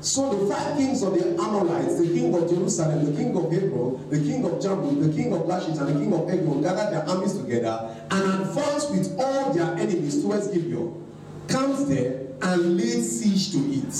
so 0.00 0.34
the 0.34 0.52
five 0.52 0.76
kings 0.76 1.04
of 1.04 1.14
the 1.14 1.40
Amorites, 1.40 2.00
the 2.00 2.08
king 2.08 2.34
of 2.34 2.50
Jerusalem, 2.50 3.06
the 3.06 3.12
king 3.16 3.36
of 3.36 3.52
Hebron, 3.52 4.10
the 4.10 4.18
king 4.18 4.44
of 4.44 4.58
Jambul, 4.58 4.98
the 4.98 5.14
king 5.14 5.32
of 5.32 5.46
Lachish, 5.46 5.78
and 5.78 5.88
the 5.88 5.92
king 5.92 6.12
of 6.12 6.28
Eglon 6.28 6.60
gathered 6.60 6.92
their 6.92 7.08
armies 7.08 7.38
together 7.38 7.94
and 8.10 8.42
advanced 8.42 8.90
with 8.90 9.16
all 9.20 9.52
their 9.52 9.72
enemies 9.76 10.20
towards 10.20 10.48
Gibeon, 10.48 11.06
camped 11.48 11.88
there, 11.88 12.26
and 12.42 12.76
laid 12.76 13.02
siege 13.04 13.52
to 13.52 13.58
it. 13.58 13.94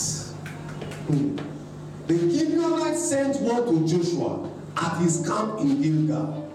Hmm. 1.07 1.37
The 2.07 2.31
Gibeonites 2.31 3.09
sent 3.09 3.41
word 3.41 3.67
to 3.67 3.87
Joshua 3.87 4.51
at 4.77 4.99
his 5.01 5.27
camp 5.27 5.61
in 5.61 5.81
Gilgal. 5.81 6.53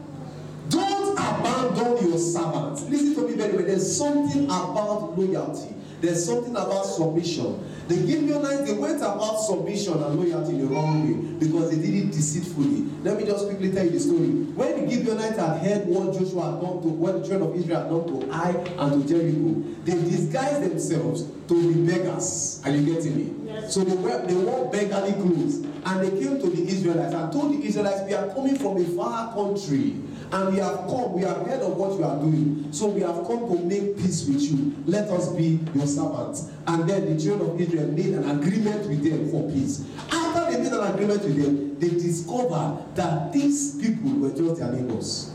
Don't 0.69 1.13
abandon 1.13 2.09
your 2.09 2.17
servants. 2.17 2.83
Listen 2.83 3.15
to 3.15 3.21
me 3.29 3.35
very 3.35 3.53
well. 3.55 3.65
There's 3.65 3.97
something 3.97 4.45
about 4.45 5.17
loyalty. 5.17 5.73
There's 6.01 6.25
something 6.25 6.51
about 6.51 6.85
submission. 6.85 7.63
The 7.87 7.95
Gibeonites, 7.95 8.69
they 8.69 8.77
went 8.77 8.97
about 8.97 9.37
submission 9.37 9.93
and 9.93 10.19
loyalty 10.19 10.55
in 10.55 10.59
the 10.59 10.67
wrong 10.67 11.07
way 11.07 11.13
because 11.39 11.69
they 11.69 11.77
did 11.77 11.95
it 11.95 12.11
deceitfully. 12.11 12.83
Let 13.01 13.17
me 13.17 13.25
just 13.25 13.45
quickly 13.47 13.71
tell 13.71 13.85
you 13.85 13.91
the 13.91 13.99
story. 13.99 14.27
When 14.27 14.85
the 14.85 14.91
Gibeonites 14.91 15.37
had 15.37 15.61
heard 15.61 15.87
what 15.87 16.11
Joshua 16.11 16.51
had 16.51 16.61
done 16.61 16.81
to, 16.81 16.89
what 16.89 17.21
the 17.21 17.27
children 17.27 17.49
of 17.49 17.55
Israel 17.55 17.79
had 17.79 17.89
done 17.89 18.07
to 18.07 18.31
Ai 18.33 18.51
and 18.77 19.07
to 19.07 19.07
Jericho, 19.07 19.63
they 19.85 19.93
disguised 20.09 20.69
themselves 20.69 21.23
to 21.47 21.73
be 21.73 21.91
beggars. 21.91 22.61
Are 22.65 22.71
you 22.71 22.93
getting 22.93 23.15
me? 23.15 23.51
Yes. 23.51 23.73
So 23.73 23.83
they 23.83 23.95
wear 23.95 24.19
they 24.25 24.33
wore 24.33 24.69
beggarly 24.71 25.13
clothes 25.13 25.65
and 25.85 26.01
they 26.01 26.09
came 26.09 26.39
to 26.39 26.49
the 26.49 26.67
Israelites 26.67 27.13
and 27.13 27.31
told 27.31 27.53
the 27.53 27.65
Israelites, 27.65 28.01
We 28.05 28.13
are 28.13 28.27
coming 28.33 28.55
from 28.55 28.77
a 28.77 28.85
far 28.95 29.33
country 29.33 29.95
and 30.31 30.53
we 30.53 30.59
have 30.59 30.87
come, 30.87 31.13
we 31.13 31.21
have 31.21 31.45
heard 31.47 31.61
of 31.61 31.77
what 31.77 31.97
you 31.97 32.03
are 32.03 32.19
doing. 32.19 32.67
So 32.71 32.87
we 32.87 33.01
have 33.01 33.25
come 33.27 33.47
to 33.47 33.59
make 33.63 33.97
peace 33.97 34.27
with 34.27 34.41
you. 34.41 34.75
Let 34.85 35.09
us 35.09 35.29
be 35.29 35.59
your 35.73 35.87
servants. 35.87 36.51
And 36.67 36.89
then 36.89 37.15
the 37.15 37.23
children 37.23 37.49
of 37.49 37.61
Israel 37.61 37.87
made 37.87 38.13
an 38.13 38.29
agreement 38.29 38.87
with 38.89 39.03
them 39.09 39.31
for 39.31 39.49
peace. 39.49 39.85
After 40.11 40.51
they 40.51 40.63
made 40.63 40.73
an 40.73 40.93
agreement 40.93 41.23
with 41.23 41.41
them, 41.41 41.79
they 41.79 41.89
discovered 41.89 42.83
that 42.95 43.31
these 43.31 43.75
people 43.81 44.11
were 44.19 44.31
just 44.31 44.59
their 44.59 44.71
neighbors. 44.71 45.31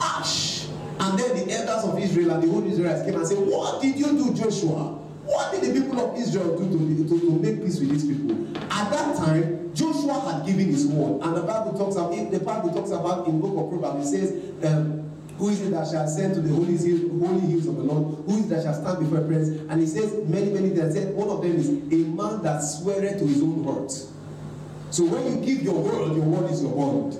Ash. 0.00 0.68
And 1.00 1.18
then 1.18 1.36
the 1.36 1.52
elders 1.54 1.84
of 1.84 1.98
Israel 1.98 2.30
and 2.32 2.42
the 2.42 2.48
whole 2.48 2.66
Israelites 2.66 3.04
came 3.04 3.14
and 3.14 3.26
said, 3.26 3.38
What 3.38 3.82
did 3.82 3.96
you 3.96 4.06
do, 4.06 4.34
Joshua? 4.34 4.97
What 5.28 5.52
did 5.52 5.60
the 5.62 5.78
people 5.78 6.00
of 6.00 6.18
Israel 6.18 6.56
do 6.58 6.64
to, 6.72 7.08
to, 7.08 7.20
to 7.20 7.32
make 7.32 7.62
peace 7.62 7.78
with 7.80 7.90
these 7.90 8.06
people? 8.06 8.56
At 8.72 8.90
that 8.90 9.16
time, 9.16 9.74
Joshua 9.74 10.20
had 10.20 10.46
given 10.46 10.68
his 10.68 10.86
word, 10.86 11.20
and 11.20 11.36
the 11.36 11.42
Bible 11.42 11.76
talks 11.76 11.96
about 11.96 12.30
the 12.30 12.40
Bible 12.40 12.72
talks 12.72 12.90
about 12.90 13.28
in 13.28 13.38
book 13.38 13.52
of 13.58 13.68
Proverbs, 13.68 14.10
it 14.10 14.18
says, 14.18 14.64
um, 14.64 15.04
who 15.36 15.50
is 15.50 15.60
it 15.60 15.70
that 15.70 15.86
shall 15.86 16.04
ascend 16.04 16.34
to 16.34 16.40
the 16.40 16.48
holy 16.48 16.78
hill, 16.78 17.10
holy 17.20 17.40
hills 17.40 17.66
of 17.66 17.76
the 17.76 17.82
Lord? 17.82 18.24
Who 18.24 18.38
is 18.38 18.46
it 18.46 18.48
that 18.48 18.62
shall 18.64 18.74
stand 18.74 19.00
before 19.00 19.18
a 19.18 19.26
prince? 19.26 19.48
And 19.48 19.80
he 19.80 19.86
says 19.86 20.26
many, 20.26 20.50
many 20.50 20.70
things. 20.70 20.94
Said 20.94 21.14
one 21.14 21.28
of 21.28 21.42
them 21.42 21.56
is 21.56 21.68
a 21.68 22.08
man 22.08 22.42
that 22.42 22.60
sweareth 22.60 23.18
to 23.18 23.26
his 23.26 23.42
own 23.42 23.64
heart. 23.64 23.92
So 24.90 25.04
when 25.04 25.28
you 25.28 25.44
give 25.44 25.62
your 25.62 25.74
word, 25.74 26.16
your 26.16 26.24
word 26.24 26.50
is 26.50 26.62
your 26.62 26.74
bond. 26.74 27.14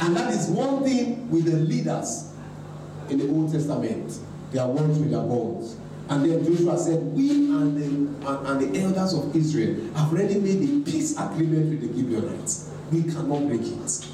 And 0.00 0.14
that 0.14 0.32
is 0.32 0.48
one 0.48 0.84
thing 0.84 1.30
with 1.30 1.46
the 1.46 1.56
leaders 1.56 2.30
in 3.08 3.18
the 3.18 3.28
Old 3.30 3.50
Testament. 3.50 4.18
Their 4.52 4.66
words 4.66 4.98
with 4.98 5.10
their 5.10 5.22
bonds. 5.22 5.76
And 6.08 6.24
then 6.24 6.44
Joshua 6.44 6.78
said, 6.78 7.02
We 7.02 7.30
and 7.30 7.76
the, 7.76 8.28
and, 8.28 8.46
and 8.46 8.74
the 8.74 8.80
elders 8.80 9.14
of 9.14 9.34
Israel 9.34 9.92
have 9.94 10.12
already 10.12 10.38
made 10.38 10.62
a 10.62 10.90
peace 10.90 11.18
agreement 11.18 11.70
with 11.70 11.80
the 11.80 11.96
Gibeonites. 11.96 12.70
We 12.92 13.02
cannot 13.02 13.46
break 13.48 13.62
it. 13.62 14.08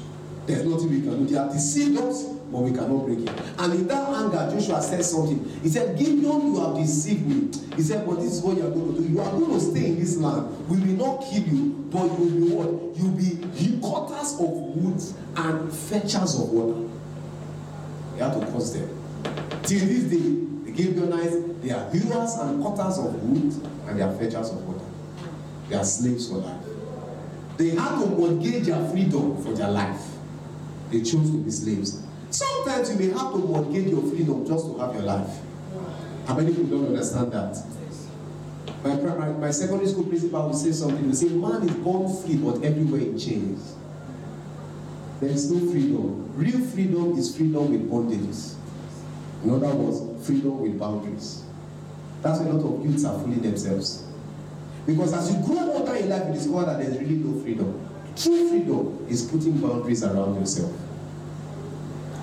There's 0.45 0.65
nothing 0.65 0.89
we 0.89 1.01
can 1.01 1.25
do. 1.25 1.25
They 1.25 1.37
have 1.39 1.51
deceived 1.53 1.99
us, 1.99 2.23
but 2.23 2.59
we 2.59 2.71
cannot 2.71 3.05
break 3.05 3.19
it. 3.19 3.29
And 3.59 3.73
in 3.73 3.87
that 3.87 4.09
anger, 4.09 4.57
Joshua 4.57 4.81
said 4.81 5.05
something. 5.05 5.59
He 5.61 5.69
said, 5.69 5.97
Gibeon, 5.97 6.53
you 6.53 6.59
have 6.59 6.75
deceived 6.75 7.25
me. 7.25 7.51
He 7.75 7.81
said, 7.81 8.05
But 8.05 8.15
this 8.15 8.33
is 8.33 8.41
what 8.41 8.57
you 8.57 8.65
are 8.65 8.71
going 8.71 8.95
to 8.95 9.01
do. 9.01 9.07
You 9.07 9.21
are 9.21 9.31
going 9.31 9.51
to 9.51 9.59
stay 9.59 9.85
in 9.85 9.99
this 9.99 10.17
land. 10.17 10.67
We 10.67 10.77
will 10.77 11.07
not 11.07 11.23
kill 11.29 11.43
you, 11.43 11.87
but 11.91 12.05
you 12.05 12.09
will 12.09 12.47
be 12.47 12.53
what? 12.53 12.97
You 12.97 13.09
will 13.09 13.17
be 13.17 13.33
cutters 13.83 14.33
of 14.39 14.49
woods 14.49 15.13
and 15.35 15.71
fetchers 15.71 16.39
of 16.39 16.49
water. 16.49 16.89
You 18.15 18.23
have 18.23 18.39
to 18.39 18.51
curse 18.51 18.73
them. 18.73 18.89
Till 19.63 19.79
this 19.79 20.03
day, 20.05 20.52
Gibeonites, 20.75 21.35
they 21.61 21.71
are 21.71 21.89
hewers 21.91 22.33
and 22.35 22.63
cutters 22.63 22.97
of 22.97 23.23
wood, 23.23 23.53
and 23.87 23.99
they 23.99 24.01
are 24.01 24.13
fetchers 24.13 24.49
of 24.49 24.67
water. 24.67 24.85
They 25.69 25.75
are 25.75 25.85
slaves 25.85 26.29
for 26.29 26.37
life. 26.37 26.65
They 27.57 27.69
had 27.69 27.99
to 27.99 28.07
mortgage 28.07 28.65
their 28.65 28.89
freedom 28.89 29.41
for 29.43 29.53
their 29.53 29.69
life. 29.69 30.01
They 30.91 30.99
chose 30.99 31.29
to 31.31 31.37
be 31.37 31.51
slaves. 31.51 32.01
Sometimes 32.29 32.89
you 32.91 32.97
may 32.97 33.17
have 33.17 33.31
to 33.31 33.37
mortgage 33.37 33.87
your 33.87 34.01
freedom 34.01 34.45
just 34.45 34.65
to 34.65 34.77
have 34.79 34.93
your 34.93 35.03
life. 35.03 35.39
How 36.25 36.35
many 36.35 36.53
people 36.53 36.65
don't 36.65 36.87
understand 36.87 37.31
that? 37.31 37.55
My, 38.83 38.95
primary, 38.97 39.33
my 39.35 39.51
secondary 39.51 39.87
school 39.87 40.05
principal 40.05 40.47
will 40.47 40.53
say 40.53 40.71
something. 40.71 41.07
He 41.07 41.15
say, 41.15 41.29
"Man 41.29 41.63
is 41.63 41.75
born 41.75 42.13
free, 42.15 42.35
but 42.35 42.63
everywhere 42.63 43.01
in 43.01 43.17
chains." 43.17 43.75
There 45.21 45.29
is 45.29 45.49
no 45.49 45.71
freedom. 45.71 46.29
Real 46.35 46.59
freedom 46.59 47.17
is 47.17 47.35
freedom 47.35 47.71
with 47.71 47.89
bondages. 47.89 48.55
In 49.43 49.49
other 49.49 49.75
words, 49.75 50.25
freedom 50.25 50.59
with 50.61 50.79
boundaries. 50.79 51.43
That's 52.21 52.39
why 52.39 52.47
a 52.47 52.53
lot 52.53 52.75
of 52.75 52.85
youths 52.85 53.03
are 53.03 53.19
fooling 53.19 53.41
themselves. 53.41 54.07
Because 54.85 55.13
as 55.13 55.33
you 55.33 55.45
grow 55.45 55.71
older 55.73 55.95
in 55.95 56.09
life, 56.09 56.23
you 56.27 56.33
discover 56.33 56.65
that 56.65 56.79
there's 56.79 56.97
really 56.99 57.15
no 57.15 57.41
freedom. 57.41 57.89
True 58.15 58.49
freedom 58.49 59.05
is 59.09 59.23
putting 59.23 59.59
boundaries 59.59 60.03
around 60.03 60.39
yourself. 60.39 60.71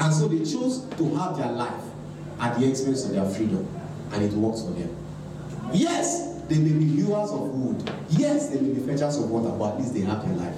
And 0.01 0.15
so 0.15 0.29
they 0.29 0.39
chose 0.39 0.87
to 0.97 1.15
have 1.17 1.37
their 1.37 1.53
life 1.53 1.85
at 2.39 2.59
the 2.59 2.69
expense 2.71 3.05
of 3.05 3.13
their 3.13 3.29
freedom, 3.29 3.69
and 4.13 4.23
it 4.23 4.33
works 4.33 4.63
for 4.63 4.71
them. 4.71 4.97
Yes, 5.73 6.41
they 6.49 6.59
may 6.59 6.73
be 6.73 6.87
hewers 6.87 7.31
of 7.31 7.41
wood. 7.41 7.93
Yes, 8.09 8.49
they 8.49 8.61
may 8.61 8.73
be 8.73 8.81
fetchers 8.81 9.19
of 9.19 9.31
water, 9.31 9.51
but 9.51 9.75
at 9.75 9.81
least 9.81 9.93
they 9.95 10.01
have 10.01 10.27
their 10.27 10.37
life. 10.37 10.57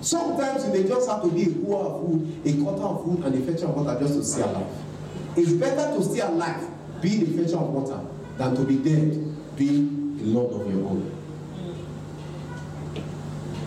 Sometimes 0.00 0.64
you 0.64 0.72
may 0.72 0.88
just 0.88 1.08
have 1.08 1.22
to 1.22 1.28
be 1.30 1.42
a 1.42 1.44
hewer 1.44 1.76
of 1.76 2.00
wood, 2.02 2.40
a 2.44 2.52
cutter 2.52 2.82
of 2.82 3.06
wood, 3.06 3.24
and 3.26 3.34
a 3.34 3.52
fetcher 3.52 3.66
of 3.66 3.76
water 3.76 3.98
just 4.00 4.14
to 4.14 4.24
stay 4.24 4.42
alive. 4.42 4.66
It's 5.36 5.52
better 5.52 5.94
to 5.94 6.02
stay 6.02 6.20
alive, 6.20 6.66
being 7.02 7.22
a 7.22 7.26
fetcher 7.26 7.58
of 7.58 7.68
water, 7.68 8.00
than 8.38 8.56
to 8.56 8.64
be 8.64 8.76
dead, 8.76 9.56
being 9.56 10.18
a 10.22 10.24
lord 10.24 10.62
of 10.62 10.74
your 10.74 10.88
own. 10.88 11.12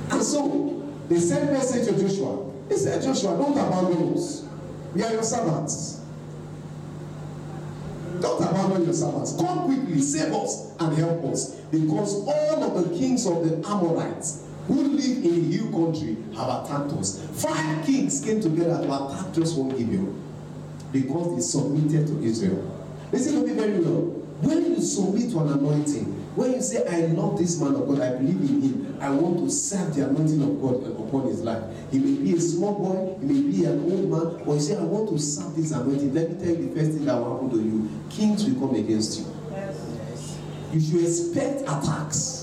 And 0.10 0.24
so, 0.24 0.84
they 1.08 1.20
sent 1.20 1.52
message 1.52 1.88
to 1.88 2.02
Joshua. 2.02 2.52
They 2.68 2.76
said, 2.76 3.04
Joshua, 3.04 3.38
don't 3.38 3.52
abandon 3.52 4.16
us. 4.16 4.48
We 4.96 5.04
are 5.04 5.12
your 5.12 5.24
servants. 5.24 6.02
Don't 8.20 8.44
abandon 8.44 8.86
your 8.86 8.94
servants. 8.94 9.36
Come 9.36 9.66
quickly, 9.66 10.02
save 10.02 10.34
us 10.34 10.74
and 10.80 10.98
help 10.98 11.24
us. 11.26 11.52
Because 11.72 12.16
all 12.28 12.64
of 12.64 12.84
the 12.90 12.98
kings 12.98 13.28
of 13.28 13.48
the 13.48 13.68
Amorites 13.70 14.44
who 14.68 14.74
live 14.74 15.24
in 15.24 15.50
the 15.52 15.58
hill 15.58 15.72
country 15.72 16.18
have 16.36 16.66
attacked 16.66 16.94
us. 16.94 17.24
Five 17.34 17.86
kings 17.86 18.22
came 18.22 18.42
together 18.42 18.84
to 18.84 19.06
attack 19.06 19.34
just 19.34 19.56
one 19.56 19.70
Gibeon 19.70 20.29
because 20.92 21.36
they 21.36 21.42
submitted 21.42 22.08
to 22.08 22.24
Israel. 22.24 22.64
Listen 23.12 23.42
to 23.42 23.48
me 23.48 23.54
very 23.54 23.80
well. 23.80 24.16
When 24.42 24.72
you 24.72 24.82
submit 24.82 25.32
to 25.32 25.40
an 25.40 25.54
anointing, 25.54 26.06
when 26.36 26.54
you 26.54 26.62
say, 26.62 26.86
I 26.88 27.08
love 27.08 27.38
this 27.38 27.60
man 27.60 27.76
of 27.76 27.88
God, 27.88 28.00
I 28.00 28.16
believe 28.16 28.40
in 28.50 28.62
him, 28.62 28.98
I 29.02 29.10
want 29.10 29.40
to 29.40 29.50
serve 29.50 29.94
the 29.96 30.08
anointing 30.08 30.42
of 30.42 30.62
God 30.62 30.88
upon 31.00 31.28
his 31.28 31.42
life. 31.42 31.64
He 31.92 32.00
may 32.00 32.24
be 32.24 32.38
a 32.38 32.40
small 32.40 32.76
boy, 32.80 33.18
he 33.20 33.26
may 33.26 33.52
be 33.52 33.66
an 33.66 33.80
old 33.80 34.10
man, 34.10 34.48
or 34.48 34.56
you 34.56 34.62
say, 34.62 34.78
I 34.78 34.84
want 34.84 35.10
to 35.10 35.20
serve 35.20 35.56
this 35.56 35.72
anointing. 35.72 36.14
Let 36.14 36.32
me 36.32 36.38
tell 36.38 36.56
you 36.56 36.70
the 36.70 36.76
first 36.80 36.92
thing 36.92 37.06
that 37.06 37.16
will 37.16 37.34
happen 37.34 37.50
to 37.50 37.58
you 37.58 37.90
kings 38.10 38.46
will 38.46 38.68
come 38.68 38.76
against 38.76 39.20
you. 39.20 39.26
You 40.74 40.82
should 40.82 41.02
expect 41.02 41.62
attacks. 41.62 42.39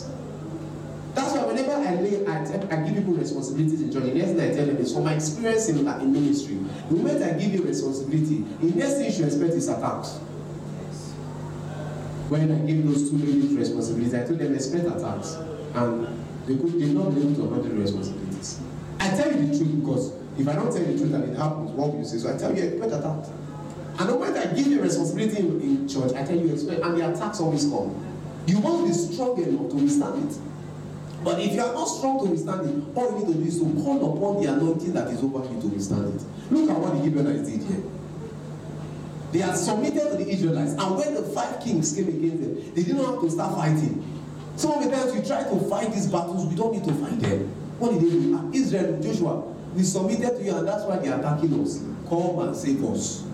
I 1.86 1.94
lay, 2.00 2.22
I, 2.26 2.44
tell, 2.44 2.60
I 2.72 2.82
give 2.82 2.96
people 2.96 3.14
responsibilities 3.14 3.80
in 3.80 3.92
church. 3.92 4.02
The 4.04 4.14
next 4.14 4.30
thing 4.30 4.40
I 4.40 4.54
tell 4.54 4.66
them 4.66 4.76
is 4.78 4.92
from 4.92 5.04
my 5.04 5.14
experience 5.14 5.68
in, 5.68 5.86
uh, 5.86 5.98
in 5.98 6.12
ministry. 6.12 6.56
The 6.88 6.94
moment 6.96 7.22
I 7.22 7.38
give 7.38 7.54
you 7.54 7.62
responsibility, 7.62 8.44
the 8.60 8.74
next 8.76 8.94
thing 8.94 9.04
you 9.06 9.12
should 9.12 9.26
expect 9.26 9.52
is 9.54 9.68
attacks. 9.68 10.18
When 12.28 12.50
I 12.50 12.58
give 12.66 12.84
those 12.86 13.08
two 13.10 13.18
ladies 13.18 13.52
responsibilities, 13.54 14.14
I 14.14 14.26
told 14.26 14.40
them 14.40 14.54
expect 14.54 14.86
attacks, 14.86 15.34
and 15.74 16.06
they 16.46 16.56
could 16.56 16.72
they 16.80 16.90
not 16.92 17.14
be 17.14 17.20
able 17.20 17.34
to 17.36 17.42
handle 17.54 17.62
the 17.62 17.74
responsibilities. 17.74 18.60
I 18.98 19.10
tell 19.10 19.30
you 19.30 19.46
the 19.46 19.56
truth 19.56 19.80
because 19.80 20.12
if 20.36 20.48
I 20.48 20.54
don't 20.54 20.72
tell 20.72 20.82
you 20.82 20.92
the 20.92 20.98
truth 20.98 21.14
and 21.14 21.24
it 21.32 21.36
happens, 21.36 21.70
what 21.70 21.92
will 21.92 22.00
you 22.00 22.04
say? 22.04 22.18
So 22.18 22.34
I 22.34 22.36
tell 22.36 22.56
you 22.56 22.64
expect 22.64 22.92
attacks. 22.92 23.28
And 23.98 24.08
the 24.08 24.12
moment 24.12 24.36
I 24.36 24.46
give 24.52 24.66
you 24.66 24.82
responsibility 24.82 25.38
in, 25.38 25.60
in 25.60 25.88
church, 25.88 26.12
I 26.14 26.24
tell 26.24 26.36
you 26.36 26.52
expect, 26.52 26.82
and 26.82 26.98
the 26.98 27.12
attacks 27.12 27.38
always 27.40 27.64
come. 27.64 27.94
You 28.46 28.58
must 28.58 28.86
be 29.08 29.14
strong 29.14 29.40
enough 29.42 29.70
to 29.70 29.76
withstand 29.76 30.30
it. 30.30 30.38
But 31.24 31.40
if 31.40 31.52
you 31.52 31.60
are 31.60 31.72
not 31.72 31.86
strong 31.86 32.24
to 32.24 32.30
withstand 32.30 32.68
it, 32.68 32.96
all 32.96 33.10
you 33.12 33.26
need 33.26 33.34
to 33.34 33.40
do 33.40 33.46
is 33.48 33.58
to 33.58 33.64
call 33.82 34.16
upon 34.16 34.42
the 34.42 34.52
anointing 34.52 34.92
that 34.92 35.08
is 35.08 35.22
over 35.22 35.42
you 35.52 35.60
to 35.60 35.66
withstand 35.68 36.14
it. 36.14 36.52
Look 36.52 36.70
at 36.70 36.78
what 36.78 36.94
the 36.94 37.04
Gibeonites 37.04 37.48
did 37.48 37.62
here. 37.62 37.82
They 39.32 39.40
had 39.40 39.56
submitted 39.56 40.10
to 40.10 40.16
the 40.16 40.28
Israelites, 40.28 40.72
and 40.72 40.96
when 40.96 41.14
the 41.14 41.22
five 41.22 41.60
kings 41.60 41.94
came 41.94 42.08
against 42.08 42.42
them, 42.42 42.74
they 42.74 42.82
didn't 42.84 43.04
have 43.04 43.20
to 43.20 43.30
start 43.30 43.54
fighting. 43.54 44.02
Some 44.56 44.72
of 44.72 44.84
the 44.84 44.90
times 44.90 45.12
we 45.12 45.20
try 45.26 45.42
to 45.42 45.58
fight 45.68 45.92
these 45.92 46.06
battles, 46.06 46.46
we 46.46 46.54
don't 46.54 46.72
need 46.72 46.84
to 46.84 46.94
fight 46.94 47.20
them. 47.20 47.52
What 47.78 47.92
did 47.92 48.02
they 48.02 48.10
do? 48.10 48.38
Ah, 48.38 48.48
Israel, 48.54 49.02
Joshua, 49.02 49.40
we 49.74 49.82
submitted 49.82 50.38
to 50.38 50.42
you, 50.42 50.56
and 50.56 50.66
that's 50.66 50.84
why 50.84 50.96
they're 50.98 51.18
attacking 51.18 51.60
us. 51.60 51.82
Come 52.08 52.38
and 52.38 52.56
save 52.56 52.82
us. 52.84 53.25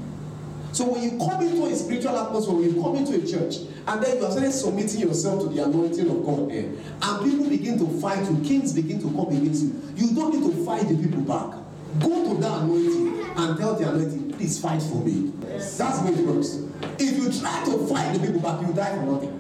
So 0.73 0.89
when 0.89 1.03
you 1.03 1.19
come 1.19 1.43
into 1.43 1.67
a 1.67 1.77
spiritual 1.77 2.17
atmosphere, 2.19 2.55
when 2.55 2.75
you 2.75 2.83
come 2.83 2.97
into 2.97 3.15
a 3.15 3.27
church, 3.27 3.57
and 3.87 4.03
then 4.03 4.17
you 4.17 4.25
are 4.25 4.31
suddenly 4.31 4.53
submitting 4.53 5.01
yourself 5.01 5.43
to 5.43 5.49
the 5.49 5.65
anointing 5.65 6.09
of 6.09 6.25
God 6.25 6.51
there, 6.51 6.65
and 6.65 7.31
people 7.31 7.49
begin 7.51 7.79
to 7.79 7.87
fight 8.01 8.25
you, 8.31 8.39
kings 8.43 8.73
begin 8.73 8.99
to 9.01 9.11
come 9.11 9.29
against 9.37 9.65
you, 9.65 9.83
you 9.97 10.15
don't 10.15 10.33
need 10.33 10.51
to 10.51 10.65
fight 10.65 10.89
the 10.89 10.97
people 10.97 11.21
back. 11.23 11.59
Go 12.01 12.35
to 12.35 12.41
that 12.41 12.63
anointing 12.63 13.21
and 13.37 13.59
tell 13.59 13.75
the 13.75 13.87
anointing, 13.87 14.33
please 14.33 14.59
fight 14.59 14.83
for 14.83 14.97
me. 15.05 15.33
That's 15.43 15.77
the 15.77 16.11
way 16.11 16.19
it 16.19 16.27
works. 16.27 16.59
If 16.99 17.19
you 17.19 17.31
try 17.39 17.65
to 17.67 17.87
fight 17.87 18.15
the 18.15 18.27
people 18.27 18.41
back, 18.41 18.67
you 18.67 18.73
die 18.73 18.97
for 18.97 19.03
nothing. 19.05 19.39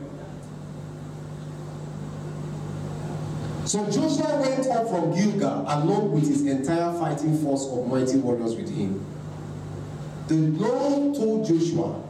So 3.64 3.86
Joshua 3.86 4.38
went 4.38 4.66
up 4.66 4.88
from 4.90 5.14
Gilgal 5.14 5.64
along 5.66 6.12
with 6.12 6.28
his 6.28 6.44
entire 6.44 6.92
fighting 6.98 7.38
force 7.42 7.66
of 7.66 7.86
mighty 7.86 8.18
warriors 8.18 8.54
with 8.54 8.68
him. 8.68 9.06
The 10.29 10.35
Lord 10.35 11.14
told 11.17 11.47
Joshua, 11.47 12.02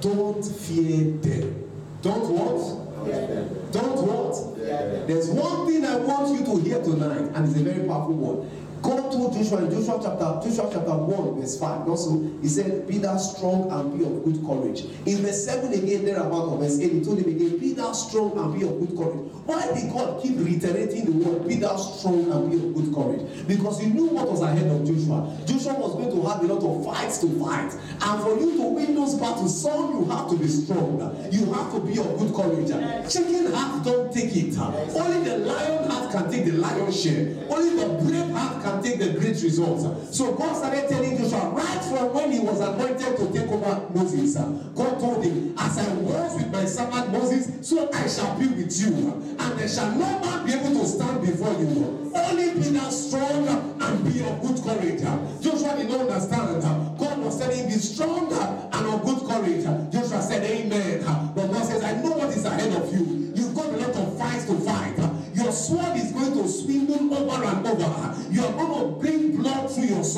don't 0.00 0.42
fear 0.42 1.12
them. 1.18 1.70
Don't 2.02 2.30
what? 2.30 3.72
Don't 3.72 4.06
what? 4.06 5.06
There's 5.06 5.28
one 5.30 5.66
thing 5.66 5.84
I 5.84 5.96
want 5.96 6.38
you 6.38 6.44
to 6.44 6.56
hear 6.62 6.82
tonight, 6.82 7.30
and 7.34 7.48
it's 7.48 7.56
a 7.58 7.62
very 7.62 7.86
powerful 7.86 8.14
one. 8.14 8.50
God 8.82 9.07
told 9.10 9.32
Joshua 9.32 9.64
in 9.64 9.70
Joshua 9.70 10.00
chapter 10.02 10.48
Joshua 10.48 10.70
chapter 10.72 10.96
1, 10.96 11.40
verse 11.40 11.58
5. 11.58 11.88
Also, 11.88 12.22
he 12.40 12.48
said, 12.48 12.86
Be 12.86 12.98
thou 12.98 13.16
strong 13.16 13.70
and 13.70 13.98
be 13.98 14.04
of 14.04 14.24
good 14.24 14.44
courage. 14.46 14.84
In 15.06 15.22
verse 15.22 15.44
7 15.44 15.72
again, 15.72 16.04
thereabout 16.04 16.52
of 16.52 16.60
verse 16.60 16.78
8, 16.78 16.92
he 16.92 17.04
told 17.04 17.18
him 17.18 17.28
again, 17.28 17.58
Be 17.58 17.72
thou 17.72 17.92
strong 17.92 18.36
and 18.38 18.58
be 18.58 18.66
of 18.66 18.78
good 18.78 18.96
courage. 18.96 19.30
Why 19.46 19.72
did 19.72 19.90
God 19.92 20.22
keep 20.22 20.36
reiterating 20.38 21.04
the 21.06 21.12
word, 21.24 21.48
Be 21.48 21.56
thou 21.56 21.76
strong 21.76 22.30
and 22.30 22.50
be 22.50 22.56
of 22.56 22.74
good 22.74 22.94
courage? 22.94 23.46
Because 23.46 23.80
he 23.80 23.88
knew 23.88 24.06
what 24.06 24.30
was 24.30 24.42
ahead 24.42 24.66
of 24.70 24.86
Joshua. 24.86 25.36
Joshua 25.46 25.74
was 25.74 25.94
going 25.94 26.10
to 26.10 26.28
have 26.28 26.42
a 26.42 26.46
lot 26.52 26.62
of 26.62 26.84
fights 26.84 27.18
to 27.18 27.28
fight. 27.40 27.72
And 28.00 28.22
for 28.22 28.38
you 28.38 28.56
to 28.58 28.62
win 28.68 28.94
those 28.94 29.14
battles, 29.14 29.62
son, 29.62 29.98
you 29.98 30.04
have 30.10 30.28
to 30.30 30.36
be 30.36 30.48
strong. 30.48 31.00
You 31.32 31.52
have 31.52 31.72
to 31.72 31.80
be 31.80 31.98
of 31.98 32.18
good 32.18 32.34
courage. 32.34 32.68
Chicken 33.12 33.52
heart 33.52 33.84
don't 33.84 34.12
take 34.12 34.36
it. 34.36 34.58
Only 34.58 35.28
the 35.28 35.38
lion 35.38 35.90
heart 35.90 36.12
can 36.12 36.30
take 36.30 36.44
the 36.44 36.52
lion 36.52 36.92
share. 36.92 37.36
Only 37.48 37.76
the 37.80 37.88
brave 38.04 38.30
heart 38.30 38.62
can 38.62 38.82
take 38.82 38.97
the 38.98 39.18
great 39.18 39.40
results. 39.42 40.16
So 40.16 40.34
God 40.34 40.56
started 40.56 40.88
telling 40.88 41.16
Joshua 41.16 41.50
right 41.50 41.84
from 41.84 42.12
when 42.14 42.32
he 42.32 42.40
was 42.40 42.60
anointed 42.60 43.16
to 43.16 43.32
take 43.32 43.50
over 43.50 43.88
Moses. 43.94 44.34
God 44.74 44.98
told 45.00 45.24
him, 45.24 45.54
As 45.58 45.78
I 45.78 45.92
was 45.94 46.34
with 46.34 46.52
my 46.52 46.64
servant 46.64 47.12
Moses, 47.12 47.68
so 47.68 47.88
I 47.92 48.08
shall 48.08 48.38
be 48.38 48.48
with 48.48 48.78
you. 48.80 49.36
And 49.38 49.58
there 49.58 49.68
shall 49.68 49.90
no 49.92 50.20
man 50.20 50.46
be 50.46 50.52
able 50.52 50.80
to 50.80 50.86
stand 50.86 51.20
before 51.22 51.52
you. 51.60 52.12
Only 52.14 52.54
be 52.54 52.68
thou 52.76 52.90
strong 52.90 53.48
and 53.80 54.04
be 54.04 54.20
of 54.24 54.42
good 54.42 54.62
courage. 54.62 55.00
Joshua 55.40 55.76
did 55.76 55.88
not 55.88 56.00
understand. 56.00 56.62
God 56.98 57.18
was 57.18 57.38
telling 57.38 57.58
him, 57.58 57.66
Be 57.68 57.74
strong 57.74 58.32
and 58.32 58.86
of 58.86 59.04
good 59.04 59.28
courage. 59.28 59.64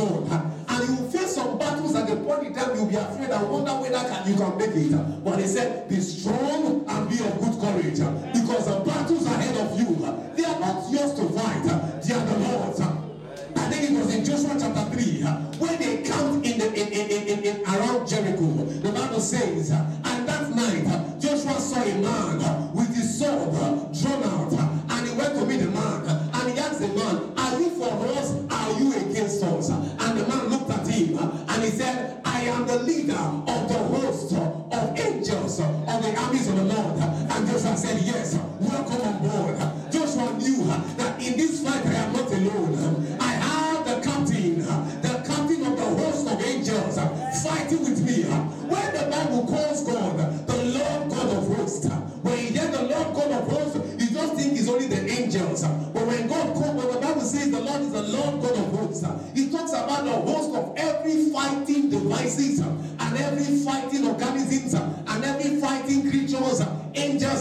And 0.00 0.88
you 0.88 0.96
will 0.96 1.10
face 1.10 1.34
some 1.34 1.58
battles 1.58 1.94
at 1.94 2.08
the 2.08 2.16
point 2.16 2.46
in 2.46 2.54
time 2.54 2.74
you'll 2.74 2.86
be 2.86 2.96
afraid 2.96 3.30
and 3.30 3.50
wonder 3.50 3.72
whether 3.72 3.98
can, 3.98 4.28
you 4.28 4.36
can 4.36 4.56
make 4.56 4.70
it. 4.70 5.24
But 5.24 5.38
he 5.38 5.46
said, 5.46 5.88
Be 5.88 6.00
strong 6.00 6.84
and 6.88 7.08
be 7.10 7.16
of 7.16 7.38
good 7.40 7.60
courage. 7.60 8.00
Because 8.32 8.66
the 8.66 8.80
battles 8.80 9.26
ahead 9.26 9.56
of 9.58 9.78
you, 9.78 9.96
they 10.36 10.44
are 10.44 10.58
not 10.58 10.90
yours 10.90 11.12
to 11.14 11.28
fight, 11.30 11.64
they 12.02 12.14
are 12.14 12.26
the 12.26 12.38
Lord's. 12.38 12.80
I 12.80 13.68
think 13.68 13.90
it 13.90 13.98
was 13.98 14.14
in 14.14 14.24
Joshua 14.24 14.56
chapter 14.58 14.96
3 14.96 15.22
when 15.58 15.78
they 15.78 16.02
camped 16.02 16.46
in 16.46 16.58
the 16.58 16.72
in, 16.72 16.88
in, 16.92 17.28
in, 17.28 17.44
in 17.44 17.66
around 17.66 18.08
Jericho. 18.08 18.64
The 18.80 18.92
Bible 18.92 19.20
says, 19.20 19.70
and 19.70 20.28
that 20.28 20.50
night 20.54 21.20
Joshua 21.20 21.60
saw 21.60 21.82
a 21.82 21.94
man 22.00 22.38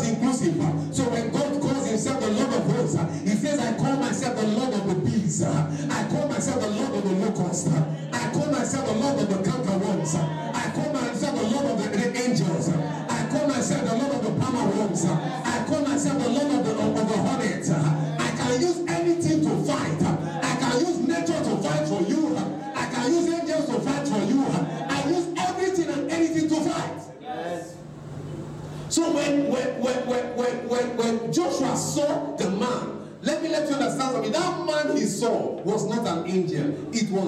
inclusive. 0.09 0.55
So 0.95 1.03
when 1.09 1.31
God 1.31 1.61
calls 1.61 1.87
Himself 1.87 2.19
the 2.19 2.31
Lord 2.31 2.53
of 2.53 2.63
hosts, 2.71 2.97
He 3.23 3.35
says, 3.35 3.59
I 3.59 3.77
call 3.77 3.98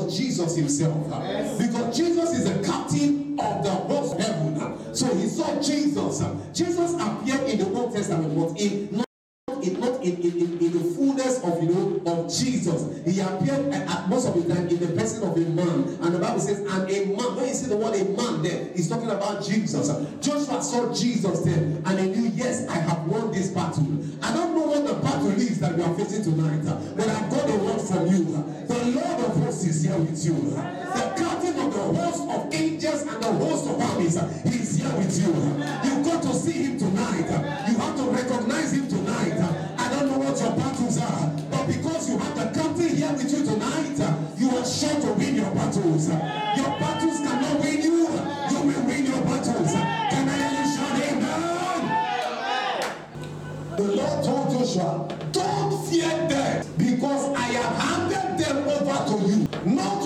was 0.02 0.18
Jesus 0.18 0.56
himself. 0.56 1.08
Yes. 1.10 1.68
Because 1.68 1.98
Jesus 1.98 2.32
is 2.32 2.46
the 2.46 2.66
captain 2.66 3.40
of 3.40 3.64
the 3.64 3.72
host 3.72 4.16
of 4.16 4.22
heaven. 4.22 4.96
So 4.96 5.16
he 5.16 5.28
saw 5.28 5.62
Jesus. 5.62 6.24
Jesus 6.54 6.94
appeared 6.94 7.50
in 7.50 7.60
the 7.60 7.80
Old 7.80 7.94
Testament, 7.94 8.36
but 8.36 8.60
in 8.60 9.04
not 9.62 9.68
in, 9.68 9.80
not 9.80 10.04
in, 10.04 10.16
in, 10.22 10.38
in, 10.38 10.60
in 10.60 10.72
the 10.72 10.96
fullness 10.96 11.44
of 11.44 11.64
you 11.64 11.70
know 11.70 12.02
of 12.06 12.34
Jesus. 12.34 13.06
He 13.06 13.20
appeared 13.20 13.74
at, 13.74 13.90
at 13.90 14.10
most 14.10 14.28
of 14.28 14.36
the 14.36 14.54
time 14.54 14.68
in 14.68 14.80
the 14.80 14.88
person 14.88 15.24
of 15.24 15.36
a 15.36 15.40
man. 15.40 15.98
And 16.02 16.16
the 16.16 16.20
Bible 16.20 16.40
says, 16.40 16.60
and 16.60 16.90
a 16.90 17.06
man, 17.06 17.36
when 17.36 17.48
you 17.48 17.54
see 17.54 17.68
the 17.68 17.78
word 17.78 17.96
a 17.96 18.06
man 18.06 18.42
there, 18.42 18.70
he's 18.76 18.90
talking 18.90 19.10
about 19.10 19.44
Jesus. 19.44 19.88
Joshua 20.20 20.62
saw 20.62 20.94
Jesus 20.94 21.42
there, 21.42 21.82
and 21.86 22.00
he 22.00 22.08
knew, 22.08 22.32
yes, 22.36 22.68
I 22.68 22.76
have 22.76 23.06
won 23.06 23.32
this 23.32 23.50
battle. 23.50 23.88
I 24.22 24.34
don't 24.34 24.56
know 24.56 24.66
what 24.66 24.86
the 24.86 24.94
battle 24.96 25.32
is 25.32 25.60
that 25.60 25.76
we 25.76 25.84
are 25.84 25.94
facing 25.96 26.24
tonight, 26.24 26.62
but 26.96 27.08
I've 27.08 27.30
got 27.30 27.50
a 27.50 27.58
word 27.58 27.82
from 27.82 28.08
you. 28.08 28.24
The 28.68 28.86
Lord 28.96 29.26
of 29.26 29.44
hosts 29.44 29.66
is 29.66 29.84
here 29.84 29.98
with 29.98 30.24
you. 30.26 30.34
The 30.34 31.11
the 31.82 32.02
host 32.02 32.22
of 32.30 32.54
angels 32.54 33.02
and 33.02 33.24
the 33.24 33.32
host 33.32 33.68
of 33.68 33.82
armies, 33.82 34.20
he's 34.44 34.78
here 34.78 34.94
with 34.98 35.18
you. 35.18 35.34
You've 35.84 36.06
got 36.06 36.22
to 36.24 36.34
see 36.34 36.64
him 36.64 36.78
tonight. 36.78 37.26
You 37.70 37.78
have 37.78 37.96
to 37.98 38.04
recognize 38.04 38.74
him 38.74 38.88
tonight. 38.88 39.34
I 39.78 39.90
don't 39.90 40.08
know 40.12 40.20
what 40.20 40.40
your 40.40 40.56
battles 40.56 40.98
are, 41.00 41.32
but 41.50 41.66
because 41.68 42.10
you 42.10 42.18
have 42.20 42.36
the 42.36 42.46
captain 42.54 42.96
here 42.96 43.12
with 43.14 43.32
you 43.32 43.46
tonight, 43.46 43.98
you 44.38 44.50
are 44.52 44.66
sure 44.66 45.00
to 45.02 45.14
win 45.14 45.36
your 45.36 45.52
battles. 45.56 46.08
Your 46.10 46.72
battles 46.78 47.18
cannot 47.18 47.60
win 47.60 47.82
you. 47.82 48.08
You 48.52 48.62
will 48.62 48.84
win 48.86 49.06
your 49.06 49.22
battles. 49.26 49.72
Can 49.72 50.30
I 50.30 50.38
hear 50.38 50.54
you 50.62 50.66
shout 50.76 51.02
amen? 51.10 51.42
The 53.78 53.84
Lord 53.84 54.24
told 54.24 54.52
Joshua, 54.52 55.08
don't 55.32 55.86
fear 55.88 56.28
them 56.28 56.66
because 56.78 57.36
I 57.36 57.58
have 57.58 57.76
handed 57.82 58.46
them 58.46 58.58
over 58.68 58.98
to 59.10 59.16
you. 59.28 59.48
Not 59.66 60.02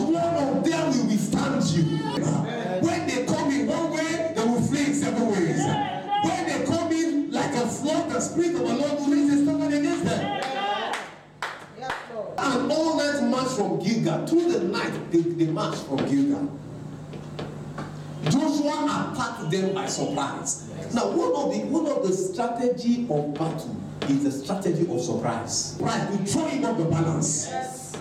you. 1.75 1.83
When 2.81 3.07
they 3.07 3.25
come 3.25 3.51
in 3.51 3.67
one 3.67 3.91
way, 3.91 4.33
they 4.35 4.43
will 4.43 4.61
flee 4.61 4.85
in 4.85 4.93
seven 4.93 5.27
ways. 5.27 5.59
When 6.23 6.45
they 6.47 6.65
come 6.65 6.91
in 6.91 7.31
like 7.31 7.53
a 7.55 7.67
flood, 7.67 8.09
the 8.09 8.19
Spirit 8.19 8.55
of 8.55 8.67
the 8.67 8.73
Lord 8.73 8.99
will 8.99 9.11
raise 9.11 9.33
a 9.33 9.43
standard 9.43 9.73
against 9.73 10.05
them. 10.05 10.41
And 12.37 12.71
all 12.71 12.97
night 12.97 13.23
march 13.23 13.53
from 13.55 13.79
Gilgal. 13.79 14.27
Through 14.27 14.51
the 14.51 14.59
night, 14.65 15.11
they, 15.11 15.21
they 15.21 15.47
marched 15.51 15.83
from 15.83 15.97
Gilgal. 15.97 16.51
Joshua 18.25 19.11
attacked 19.13 19.51
them 19.51 19.73
by 19.75 19.85
surprise. 19.85 20.69
Now, 20.93 21.09
one 21.09 21.35
of 21.35 21.53
the 21.53 21.59
one 21.69 21.85
of 21.87 22.07
the 22.07 22.13
strategy 22.13 23.07
of 23.09 23.33
battle 23.33 23.75
is 24.09 24.23
the 24.23 24.31
strategy 24.31 24.87
of 24.89 25.01
surprise. 25.01 25.77
Right, 25.79 26.07
to 26.09 26.17
throw 26.25 26.45
him 26.45 26.65
off 26.65 26.77
the 26.77 26.85
balance. 26.85 27.47
Yes. 27.47 27.95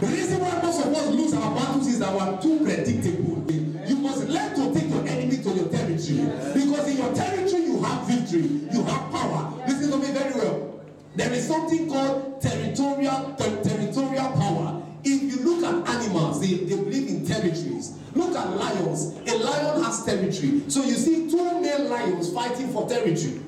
The 0.00 0.06
reason 0.06 0.40
why 0.40 0.62
most 0.62 0.80
of 0.86 0.94
us 0.94 1.06
lose 1.08 1.34
our 1.34 1.54
battles 1.54 1.86
is 1.86 1.98
that 1.98 2.12
we 2.12 2.20
are 2.20 2.40
too 2.40 2.64
predictable. 2.64 3.44
You 3.86 3.96
must 3.96 4.26
learn 4.28 4.54
to 4.56 4.72
take 4.78 4.88
your 4.88 5.06
enemy 5.06 5.36
to 5.42 5.50
your 5.50 5.68
territory. 5.68 6.24
Because 6.54 6.88
in 6.88 6.96
your 6.96 7.14
territory 7.14 7.64
you 7.64 7.82
have 7.82 8.06
victory, 8.08 8.48
you 8.72 8.82
have 8.84 9.10
power. 9.12 9.52
Listen 9.68 9.90
to 9.90 9.96
me 9.98 10.12
very 10.12 10.32
well. 10.34 10.80
There 11.16 11.30
is 11.32 11.46
something 11.46 11.90
called 11.90 12.40
territorial 12.40 13.34
ter- 13.38 13.62
territorial 13.62 14.30
power. 14.40 14.82
If 15.04 15.22
you 15.22 15.44
look 15.44 15.64
at 15.64 15.88
animals, 15.96 16.40
they, 16.40 16.64
they 16.64 16.76
believe 16.76 17.08
in 17.08 17.26
territories. 17.26 17.98
Look 18.14 18.34
at 18.34 18.56
lions. 18.56 19.16
A 19.28 19.36
lion 19.36 19.82
has 19.82 20.04
territory. 20.04 20.62
So 20.68 20.82
you 20.82 20.94
see 20.94 21.30
two 21.30 21.60
male 21.60 21.88
lions 21.88 22.32
fighting 22.32 22.68
for 22.72 22.88
territory. 22.88 23.40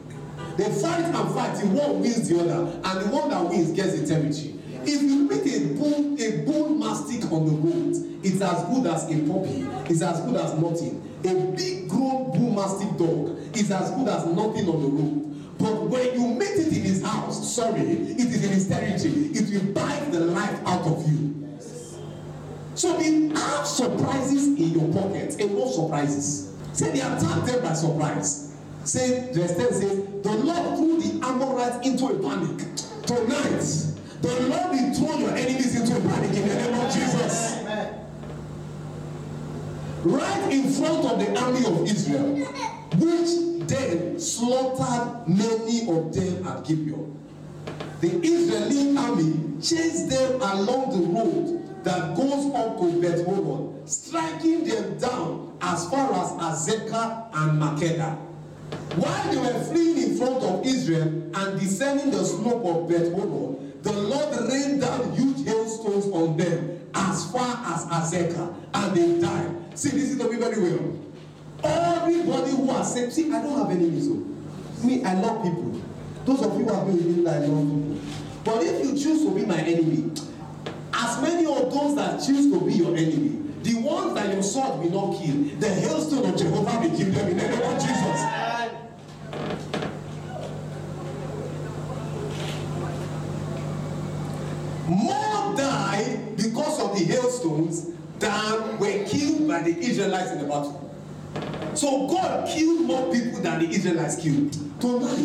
They 0.58 0.64
fight 0.70 1.04
and 1.04 1.34
fight. 1.34 1.56
The 1.56 1.66
one 1.68 2.00
wins 2.00 2.28
the 2.28 2.40
other, 2.40 2.80
and 2.84 3.00
the 3.00 3.08
one 3.08 3.30
that 3.30 3.42
wins 3.48 3.72
gets 3.72 3.98
the 3.98 4.06
territory. 4.06 4.58
If 4.84 5.02
you 5.02 5.28
meet 5.28 5.46
a 5.54 5.74
bull, 5.74 6.20
a 6.20 6.44
bull 6.44 6.68
mastiff 6.70 7.30
on 7.32 7.46
the 7.46 7.52
road, 7.52 8.20
it's 8.24 8.40
as 8.40 8.64
good 8.64 8.86
as 8.86 9.04
a 9.04 9.32
puppy. 9.32 9.66
It's 9.90 10.02
as 10.02 10.20
good 10.20 10.36
as 10.36 10.54
nothing. 10.58 11.02
A 11.24 11.34
big 11.56 11.88
grown 11.88 12.30
bull 12.32 12.52
mastiff 12.52 12.96
dog 12.98 13.38
is 13.56 13.70
as 13.70 13.90
good 13.90 14.08
as 14.08 14.26
nothing 14.26 14.68
on 14.68 14.82
the 14.82 14.88
road. 14.88 15.58
But 15.58 15.82
when 15.88 16.14
you 16.14 16.28
meet 16.34 16.48
it 16.48 16.68
in 16.68 16.82
his 16.82 17.02
house, 17.04 17.54
sorry, 17.54 17.80
it 17.80 18.18
is 18.18 18.44
in 18.44 18.50
his 18.50 18.68
territory, 18.68 19.30
it 19.32 19.50
will 19.52 19.72
bite 19.72 20.10
the 20.10 20.20
life 20.20 20.60
out 20.66 20.86
of 20.86 21.08
you. 21.08 21.32
So 22.74 22.96
we 22.96 23.28
have 23.28 23.66
surprises 23.66 24.46
in 24.46 24.70
your 24.70 24.92
pocket, 24.92 25.40
and 25.40 25.54
no 25.54 25.70
surprises. 25.70 26.56
Say 26.72 26.90
they 26.90 27.00
attacked 27.00 27.46
them 27.46 27.62
by 27.62 27.74
surprise. 27.74 28.56
Say, 28.84 29.30
verse 29.32 29.56
10 29.56 29.72
says, 29.72 29.96
the 30.22 30.32
Lord 30.32 30.76
threw 30.76 31.00
the 31.00 31.24
Amorites 31.24 31.86
into 31.86 32.06
a 32.06 32.18
panic. 32.18 32.66
Tonight, 33.06 33.41
your 35.22 35.36
enemies 35.36 35.78
into 35.78 35.96
a 35.96 36.00
panic 36.00 36.36
in 36.36 36.48
the 36.48 36.54
name 36.54 36.74
of 36.74 36.92
Jesus. 36.92 37.58
Right 40.04 40.52
in 40.52 40.70
front 40.72 41.04
of 41.06 41.18
the 41.20 41.40
army 41.40 41.64
of 41.64 41.86
Israel, 41.86 42.34
which 42.98 43.68
then 43.68 44.18
slaughtered 44.18 45.28
many 45.28 45.88
of 45.88 46.12
them 46.12 46.46
at 46.46 46.64
Gibeon. 46.64 47.18
The 48.00 48.10
Israeli 48.20 48.96
army 48.96 49.60
chased 49.62 50.10
them 50.10 50.42
along 50.42 50.90
the 50.90 51.06
road 51.06 51.84
that 51.84 52.16
goes 52.16 52.52
up 52.54 52.80
to 52.80 53.00
Beth 53.00 53.24
Horon, 53.24 53.86
striking 53.86 54.64
them 54.64 54.98
down 54.98 55.56
as 55.62 55.88
far 55.88 56.12
as 56.12 56.32
Azekah 56.32 57.28
and 57.32 57.62
Makkedah. 57.62 58.16
While 58.96 59.30
they 59.30 59.36
were 59.38 59.64
fleeing 59.64 60.10
in 60.10 60.16
front 60.16 60.42
of 60.42 60.66
Israel 60.66 61.02
and 61.02 61.60
descending 61.60 62.10
the 62.10 62.24
slope 62.24 62.64
of 62.64 62.88
Beth 62.88 63.12
Horon, 63.12 63.61
the 63.82 63.92
Lord 63.92 64.50
rained 64.50 64.80
down 64.80 65.12
huge 65.12 65.44
hailstones 65.44 66.06
on 66.06 66.36
them 66.36 66.88
as 66.94 67.30
far 67.32 67.56
as 67.66 67.84
Azekah, 67.86 68.54
and 68.74 68.96
they 68.96 69.20
died. 69.20 69.78
See, 69.78 69.90
listen 69.90 70.18
to 70.18 70.30
me 70.30 70.38
very 70.38 70.60
well. 70.60 70.98
Everybody 71.64 72.50
who 72.52 72.70
has 72.70 72.92
said, 72.92 73.12
see, 73.12 73.32
I 73.32 73.42
don't 73.42 73.58
have 73.58 73.70
enemies. 73.70 74.08
Oh. 74.08 74.86
Me, 74.86 75.04
I 75.04 75.14
love 75.14 75.42
people. 75.42 75.80
Those 76.24 76.42
of 76.42 76.58
you 76.58 76.64
who 76.66 76.74
have 76.74 76.86
been 76.86 76.96
with 76.96 77.16
me, 77.16 77.28
I 77.28 77.38
love 77.38 77.68
people. 77.68 77.98
But 78.44 78.62
if 78.64 78.84
you 78.84 78.92
choose 78.92 79.24
to 79.24 79.34
be 79.34 79.46
my 79.46 79.58
enemy, 79.58 80.10
as 80.92 81.22
many 81.22 81.46
of 81.46 81.72
those 81.72 81.96
that 81.96 82.22
choose 82.24 82.52
to 82.52 82.60
be 82.60 82.74
your 82.74 82.96
enemy, 82.96 83.38
the 83.62 83.74
ones 83.80 84.14
that 84.14 84.32
your 84.32 84.42
sword 84.42 84.80
will 84.80 84.90
not 84.90 85.22
kill, 85.22 85.58
the 85.60 85.68
hailstone 85.68 86.30
of 86.30 86.36
Jehovah 86.36 86.80
will 86.80 86.96
kill 86.96 87.10
them 87.12 87.28
in 87.28 87.36
the 87.36 87.48
name 87.48 87.62
of 87.62 87.80
Jesus. 87.80 88.41
Than 98.22 98.78
were 98.78 99.04
killed 99.04 99.48
by 99.48 99.62
the 99.62 99.76
Israelites 99.78 100.30
in 100.30 100.38
the 100.38 100.44
battle. 100.44 100.78
So 101.74 102.06
God 102.06 102.48
killed 102.48 102.86
more 102.86 103.12
people 103.12 103.40
than 103.40 103.60
the 103.60 103.68
Israelites 103.68 104.16
killed. 104.16 104.52
Tonight, 104.80 105.18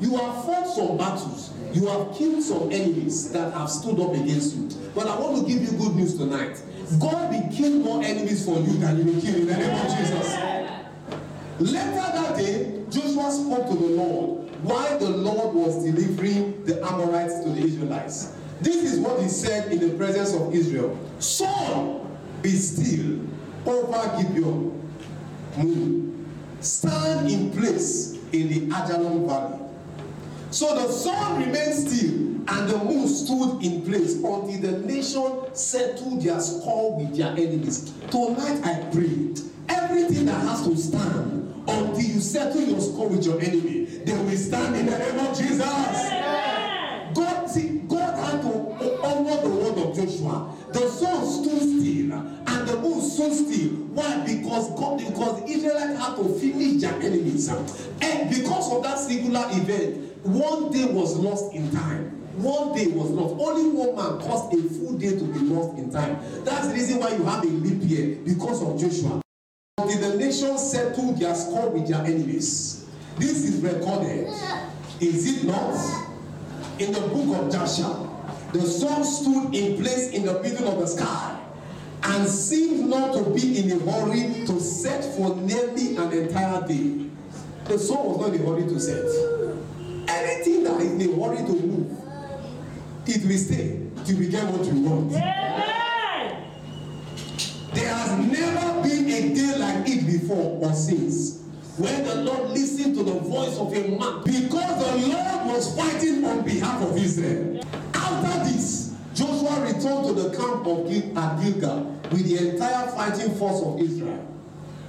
you 0.00 0.16
have 0.16 0.44
fought 0.44 0.66
some 0.66 0.96
battles. 0.96 1.52
You 1.72 1.86
have 1.86 2.16
killed 2.16 2.42
some 2.42 2.72
enemies 2.72 3.30
that 3.32 3.52
have 3.52 3.70
stood 3.70 4.00
up 4.00 4.14
against 4.14 4.56
you. 4.56 4.68
But 4.94 5.06
I 5.06 5.18
want 5.18 5.46
to 5.46 5.52
give 5.52 5.62
you 5.62 5.78
good 5.78 5.94
news 5.96 6.16
tonight. 6.16 6.60
God 6.98 7.30
will 7.30 7.48
kill 7.52 7.72
more 7.80 8.02
enemies 8.02 8.44
for 8.44 8.58
you 8.58 8.72
than 8.78 8.98
you 8.98 9.12
will 9.12 9.20
kill 9.20 9.34
in 9.36 9.46
the 9.46 9.56
name 9.56 9.76
of 9.76 9.98
Jesus. 9.98 10.36
Later 11.60 11.94
that 11.94 12.36
day, 12.36 12.82
Joshua 12.90 13.30
spoke 13.30 13.68
to 13.68 13.74
the 13.76 14.02
Lord 14.02 14.50
while 14.62 14.98
the 14.98 15.10
Lord 15.10 15.54
was 15.54 15.84
delivering 15.84 16.64
the 16.64 16.82
Amorites 16.84 17.44
to 17.44 17.50
the 17.50 17.60
Israelites. 17.60 18.37
This 18.60 18.92
is 18.92 18.98
what 19.00 19.20
he 19.20 19.28
said 19.28 19.72
in 19.72 19.78
the 19.78 19.96
presence 19.96 20.34
of 20.34 20.54
Israel. 20.54 20.98
Saul, 21.18 22.10
be 22.42 22.50
still 22.50 23.20
over 23.66 24.22
Gibeon. 24.22 24.74
Move. 25.56 26.14
Stand 26.60 27.30
in 27.30 27.50
place 27.52 28.18
in 28.32 28.48
the 28.48 28.74
Ajalon 28.74 29.26
Valley. 29.26 29.58
So 30.50 30.74
the 30.74 30.92
sun 30.92 31.40
remained 31.40 31.74
still 31.74 32.28
and 32.48 32.68
the 32.68 32.78
moon 32.78 33.06
stood 33.06 33.62
in 33.62 33.82
place 33.82 34.14
until 34.14 34.60
the 34.60 34.78
nation 34.86 35.54
settled 35.54 36.22
their 36.22 36.40
score 36.40 36.96
with 36.96 37.16
their 37.16 37.32
enemies. 37.32 37.92
Tonight 38.10 38.64
I 38.64 38.88
pray 38.90 39.34
everything 39.68 40.26
that 40.26 40.40
has 40.40 40.66
to 40.66 40.76
stand 40.76 41.38
until 41.68 42.00
you 42.00 42.20
settle 42.20 42.62
your 42.62 42.80
score 42.80 43.08
with 43.08 43.26
your 43.26 43.40
enemy, 43.40 43.84
they 43.84 44.12
will 44.12 44.36
stand 44.36 44.76
in 44.76 44.86
the 44.86 44.98
name 44.98 45.18
of 45.18 45.36
Jesus. 45.36 45.58
God, 45.58 46.17
The 50.72 50.88
sun 50.88 51.26
stood 51.26 51.60
still 51.60 52.12
and 52.12 52.68
the 52.68 52.76
moon 52.80 53.00
stood 53.00 53.32
still. 53.32 53.70
Why? 53.94 54.24
Because 54.26 54.70
God, 54.78 54.98
because 54.98 55.50
Israelites 55.50 55.98
had 55.98 56.16
to 56.16 56.24
finish 56.38 56.82
their 56.82 56.94
enemies. 56.94 57.48
And 57.48 58.30
because 58.30 58.72
of 58.72 58.82
that 58.82 58.98
singular 58.98 59.46
event, 59.50 60.24
one 60.24 60.70
day 60.72 60.84
was 60.86 61.16
lost 61.16 61.54
in 61.54 61.70
time. 61.70 62.14
One 62.38 62.72
day 62.76 62.86
was 62.86 63.10
lost. 63.10 63.34
Only 63.40 63.68
one 63.70 63.96
man 63.96 64.20
caused 64.20 64.54
a 64.54 64.62
full 64.68 64.96
day 64.96 65.18
to 65.18 65.24
be 65.24 65.40
lost 65.40 65.78
in 65.78 65.90
time. 65.90 66.18
That's 66.44 66.68
the 66.68 66.74
reason 66.74 67.00
why 67.00 67.10
you 67.16 67.24
have 67.24 67.42
a 67.42 67.48
leap 67.48 67.80
year 67.82 68.16
because 68.24 68.62
of 68.62 68.78
Joshua. 68.78 69.20
Did 69.86 70.00
the 70.00 70.16
nation 70.18 70.58
settle 70.58 71.12
their 71.14 71.34
score 71.34 71.70
with 71.70 71.88
their 71.88 72.04
enemies? 72.04 72.86
This 73.16 73.44
is 73.44 73.60
recorded. 73.60 74.28
Is 75.00 75.42
it 75.42 75.46
not? 75.46 75.74
In 76.78 76.92
the 76.92 77.00
book 77.00 77.40
of 77.40 77.52
Joshua, 77.52 78.07
the 78.52 78.62
sun 78.62 79.04
stood 79.04 79.54
in 79.54 79.82
place 79.82 80.10
in 80.10 80.24
the 80.24 80.42
middle 80.42 80.68
of 80.68 80.78
the 80.80 80.86
sky 80.86 81.38
and 82.02 82.26
seemed 82.28 82.88
not 82.88 83.12
to 83.12 83.30
be 83.30 83.58
in 83.58 83.72
a 83.72 83.90
hurry 83.90 84.46
to 84.46 84.60
set 84.60 85.04
for 85.16 85.36
nearly 85.36 85.96
an 85.96 86.12
entire 86.12 86.66
day. 86.66 87.06
The 87.64 87.78
sun 87.78 88.04
was 88.06 88.18
not 88.20 88.34
in 88.34 88.40
a 88.42 88.46
hurry 88.46 88.62
to 88.62 88.80
set. 88.80 89.04
Anything 90.08 90.64
that 90.64 90.80
is 90.80 90.92
in 90.92 91.00
a 91.00 91.24
hurry 91.24 91.36
to 91.38 91.52
move, 91.66 91.98
it 93.06 93.26
will 93.26 93.36
stay 93.38 93.80
till 94.06 94.18
we 94.18 94.28
get 94.28 94.44
what 94.44 94.66
we 94.66 94.80
want. 94.80 95.10
There 97.74 97.94
has 97.94 98.18
never 98.18 98.82
been 98.82 99.10
a 99.10 99.34
day 99.34 99.58
like 99.58 99.88
it 99.88 100.06
before 100.06 100.58
or 100.66 100.72
since 100.72 101.42
when 101.76 102.04
the 102.04 102.14
Lord 102.16 102.50
listened 102.50 102.96
to 102.96 103.04
the 103.04 103.20
voice 103.20 103.56
of 103.58 103.72
a 103.72 103.88
man 103.88 104.22
because 104.24 105.02
the 105.02 105.08
Lord 105.08 105.46
was 105.46 105.76
fighting 105.76 106.24
on 106.24 106.44
behalf 106.44 106.82
of 106.82 106.96
Israel. 106.96 107.60
After 108.18 108.50
this, 108.50 108.94
Joshua 109.14 109.60
returned 109.64 110.06
to 110.06 110.12
the 110.12 110.36
camp 110.36 110.66
of 110.66 110.88
Gil- 110.88 111.18
at 111.18 111.40
Gilgal 111.42 112.00
with 112.10 112.24
the 112.24 112.50
entire 112.50 112.88
fighting 112.88 113.34
force 113.36 113.62
of 113.62 113.80
Israel. 113.80 114.24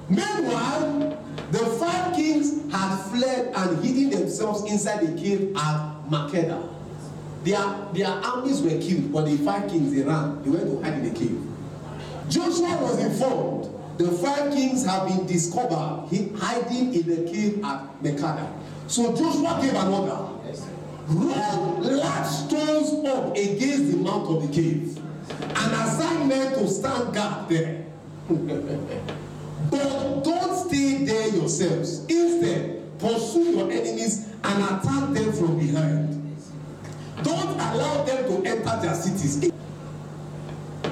Meanwhile, 0.10 1.18
the 1.52 1.60
five 1.60 2.16
kings 2.16 2.72
had 2.72 2.98
fled 3.12 3.54
and 3.56 3.84
hidden 3.84 4.10
themselves 4.10 4.70
inside 4.72 5.06
the 5.06 5.20
cave 5.22 5.56
at 5.56 6.10
Makeda. 6.10 6.68
Their, 7.44 7.88
their 7.94 8.08
armies 8.08 8.62
were 8.62 8.80
killed, 8.82 9.12
but 9.14 9.26
the 9.26 9.38
five 9.38 9.70
kings 9.70 9.94
they 9.94 10.02
ran. 10.02 10.42
They 10.44 10.50
went 10.50 10.66
to 10.66 10.84
hide 10.84 11.00
in 11.00 11.14
the 11.14 11.20
cave. 11.20 11.42
Joshua 12.28 12.78
was 12.82 12.98
informed 13.04 13.70
the 14.00 14.10
five 14.12 14.54
kings 14.54 14.86
have 14.86 15.08
been 15.08 15.26
discovered 15.28 16.08
hiding 16.38 16.94
in 16.94 17.06
the 17.06 17.30
cave 17.30 17.64
at 17.66 18.02
Mekada. 18.02 18.50
So 18.88 19.14
Joshua 19.16 19.60
gave 19.62 19.74
an 19.76 19.88
order. 19.90 20.29
Roll 21.10 21.80
large 21.82 22.28
stones 22.28 23.06
up 23.08 23.36
against 23.36 23.92
the 23.92 23.98
mouth 23.98 24.30
of 24.30 24.48
the 24.48 24.54
cave 24.54 24.96
and 25.42 25.74
assign 25.74 26.28
men 26.28 26.54
to 26.54 26.68
stand 26.68 27.14
guard 27.16 27.50
there. 27.50 27.86
but 28.28 30.24
don't 30.24 30.68
stay 30.68 31.04
there 31.06 31.30
yourselves. 31.30 32.06
Instead, 32.06 33.00
pursue 33.00 33.58
your 33.58 33.72
enemies 33.72 34.28
and 34.44 34.64
attack 34.64 35.14
them 35.14 35.34
from 35.34 35.58
behind. 35.58 36.38
Don't 37.24 37.56
allow 37.56 38.04
them 38.04 38.26
to 38.26 38.48
enter 38.48 38.80
their 38.82 38.94
cities 38.94 39.52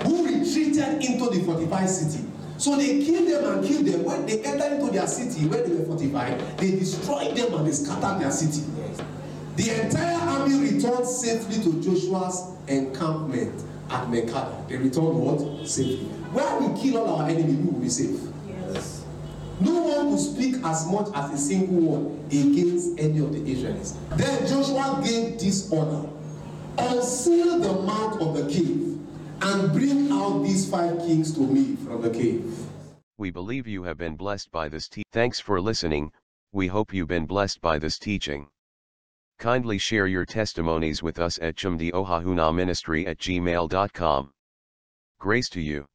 who 0.04 0.26
retreated 0.26 1.04
into 1.04 1.30
the 1.30 1.44
fortified 1.46 1.90
city. 1.90 2.26
So 2.58 2.76
they 2.76 3.06
killed 3.06 3.28
them 3.30 3.54
and 3.54 3.68
killed 3.68 3.86
them. 3.86 4.04
When 4.04 4.26
they 4.26 4.44
entered 4.44 4.80
into 4.80 4.92
their 4.92 5.06
city, 5.06 5.46
where 5.46 5.64
they 5.64 5.76
were 5.76 5.86
fortified, 5.86 6.40
they 6.58 6.72
destroyed 6.72 7.36
them 7.38 7.54
and 7.54 7.68
they 7.68 7.72
scattered 7.72 8.20
their 8.20 8.32
city. 8.32 8.64
The 9.58 9.84
entire 9.86 10.20
army 10.30 10.72
returned 10.72 11.08
safely 11.08 11.64
to 11.64 11.82
Joshua's 11.82 12.54
encampment 12.68 13.64
at 13.90 14.06
Makkedah. 14.08 14.68
They 14.68 14.78
returned 14.78 15.20
what? 15.20 15.68
Safely. 15.68 16.06
Where 16.32 16.60
we 16.60 16.80
kill 16.80 17.00
all 17.00 17.22
our 17.22 17.28
enemies, 17.28 17.58
we 17.58 17.66
will 17.72 17.80
be 17.80 17.90
safe. 17.90 18.20
Yes. 18.48 19.04
No 19.60 19.82
one 19.82 20.12
will 20.12 20.18
speak 20.20 20.58
as 20.64 20.86
much 20.92 21.08
as 21.16 21.34
a 21.34 21.38
single 21.40 21.76
word 21.82 22.26
against 22.28 23.00
any 23.00 23.18
of 23.18 23.34
the 23.34 23.52
Israelites. 23.52 23.98
Then 24.12 24.46
Joshua 24.46 25.02
gave 25.04 25.40
this 25.40 25.72
order 25.72 26.08
Unseal 26.78 27.58
the 27.58 27.82
mouth 27.82 28.22
of 28.22 28.36
the 28.38 28.54
cave 28.54 29.00
and 29.42 29.72
bring 29.74 30.12
out 30.12 30.44
these 30.44 30.70
five 30.70 31.00
kings 31.00 31.34
to 31.34 31.40
me 31.40 31.76
from 31.78 32.04
the 32.04 32.12
cave. 32.12 32.46
We 33.18 33.32
believe 33.32 33.66
you 33.66 33.82
have 33.84 33.98
been 33.98 34.18
blessed 34.18 34.52
by 34.52 34.70
this 34.70 34.88
te- 34.88 35.02
Thanks 35.12 35.40
for 35.40 35.60
listening. 35.60 36.12
We 36.52 36.68
hope 36.68 36.94
you've 36.94 37.08
been 37.08 37.26
blessed 37.26 37.60
by 37.60 37.80
this 37.80 37.98
teaching. 37.98 38.50
Kindly 39.40 39.78
share 39.78 40.08
your 40.08 40.26
testimonies 40.26 41.04
with 41.04 41.20
us 41.20 41.38
at 41.40 41.56
chimdiohahuna 41.56 42.56
ministry 42.56 43.06
at 43.06 43.20
gmail.com. 43.20 44.32
Grace 45.20 45.50
to 45.50 45.62
you. 45.62 45.86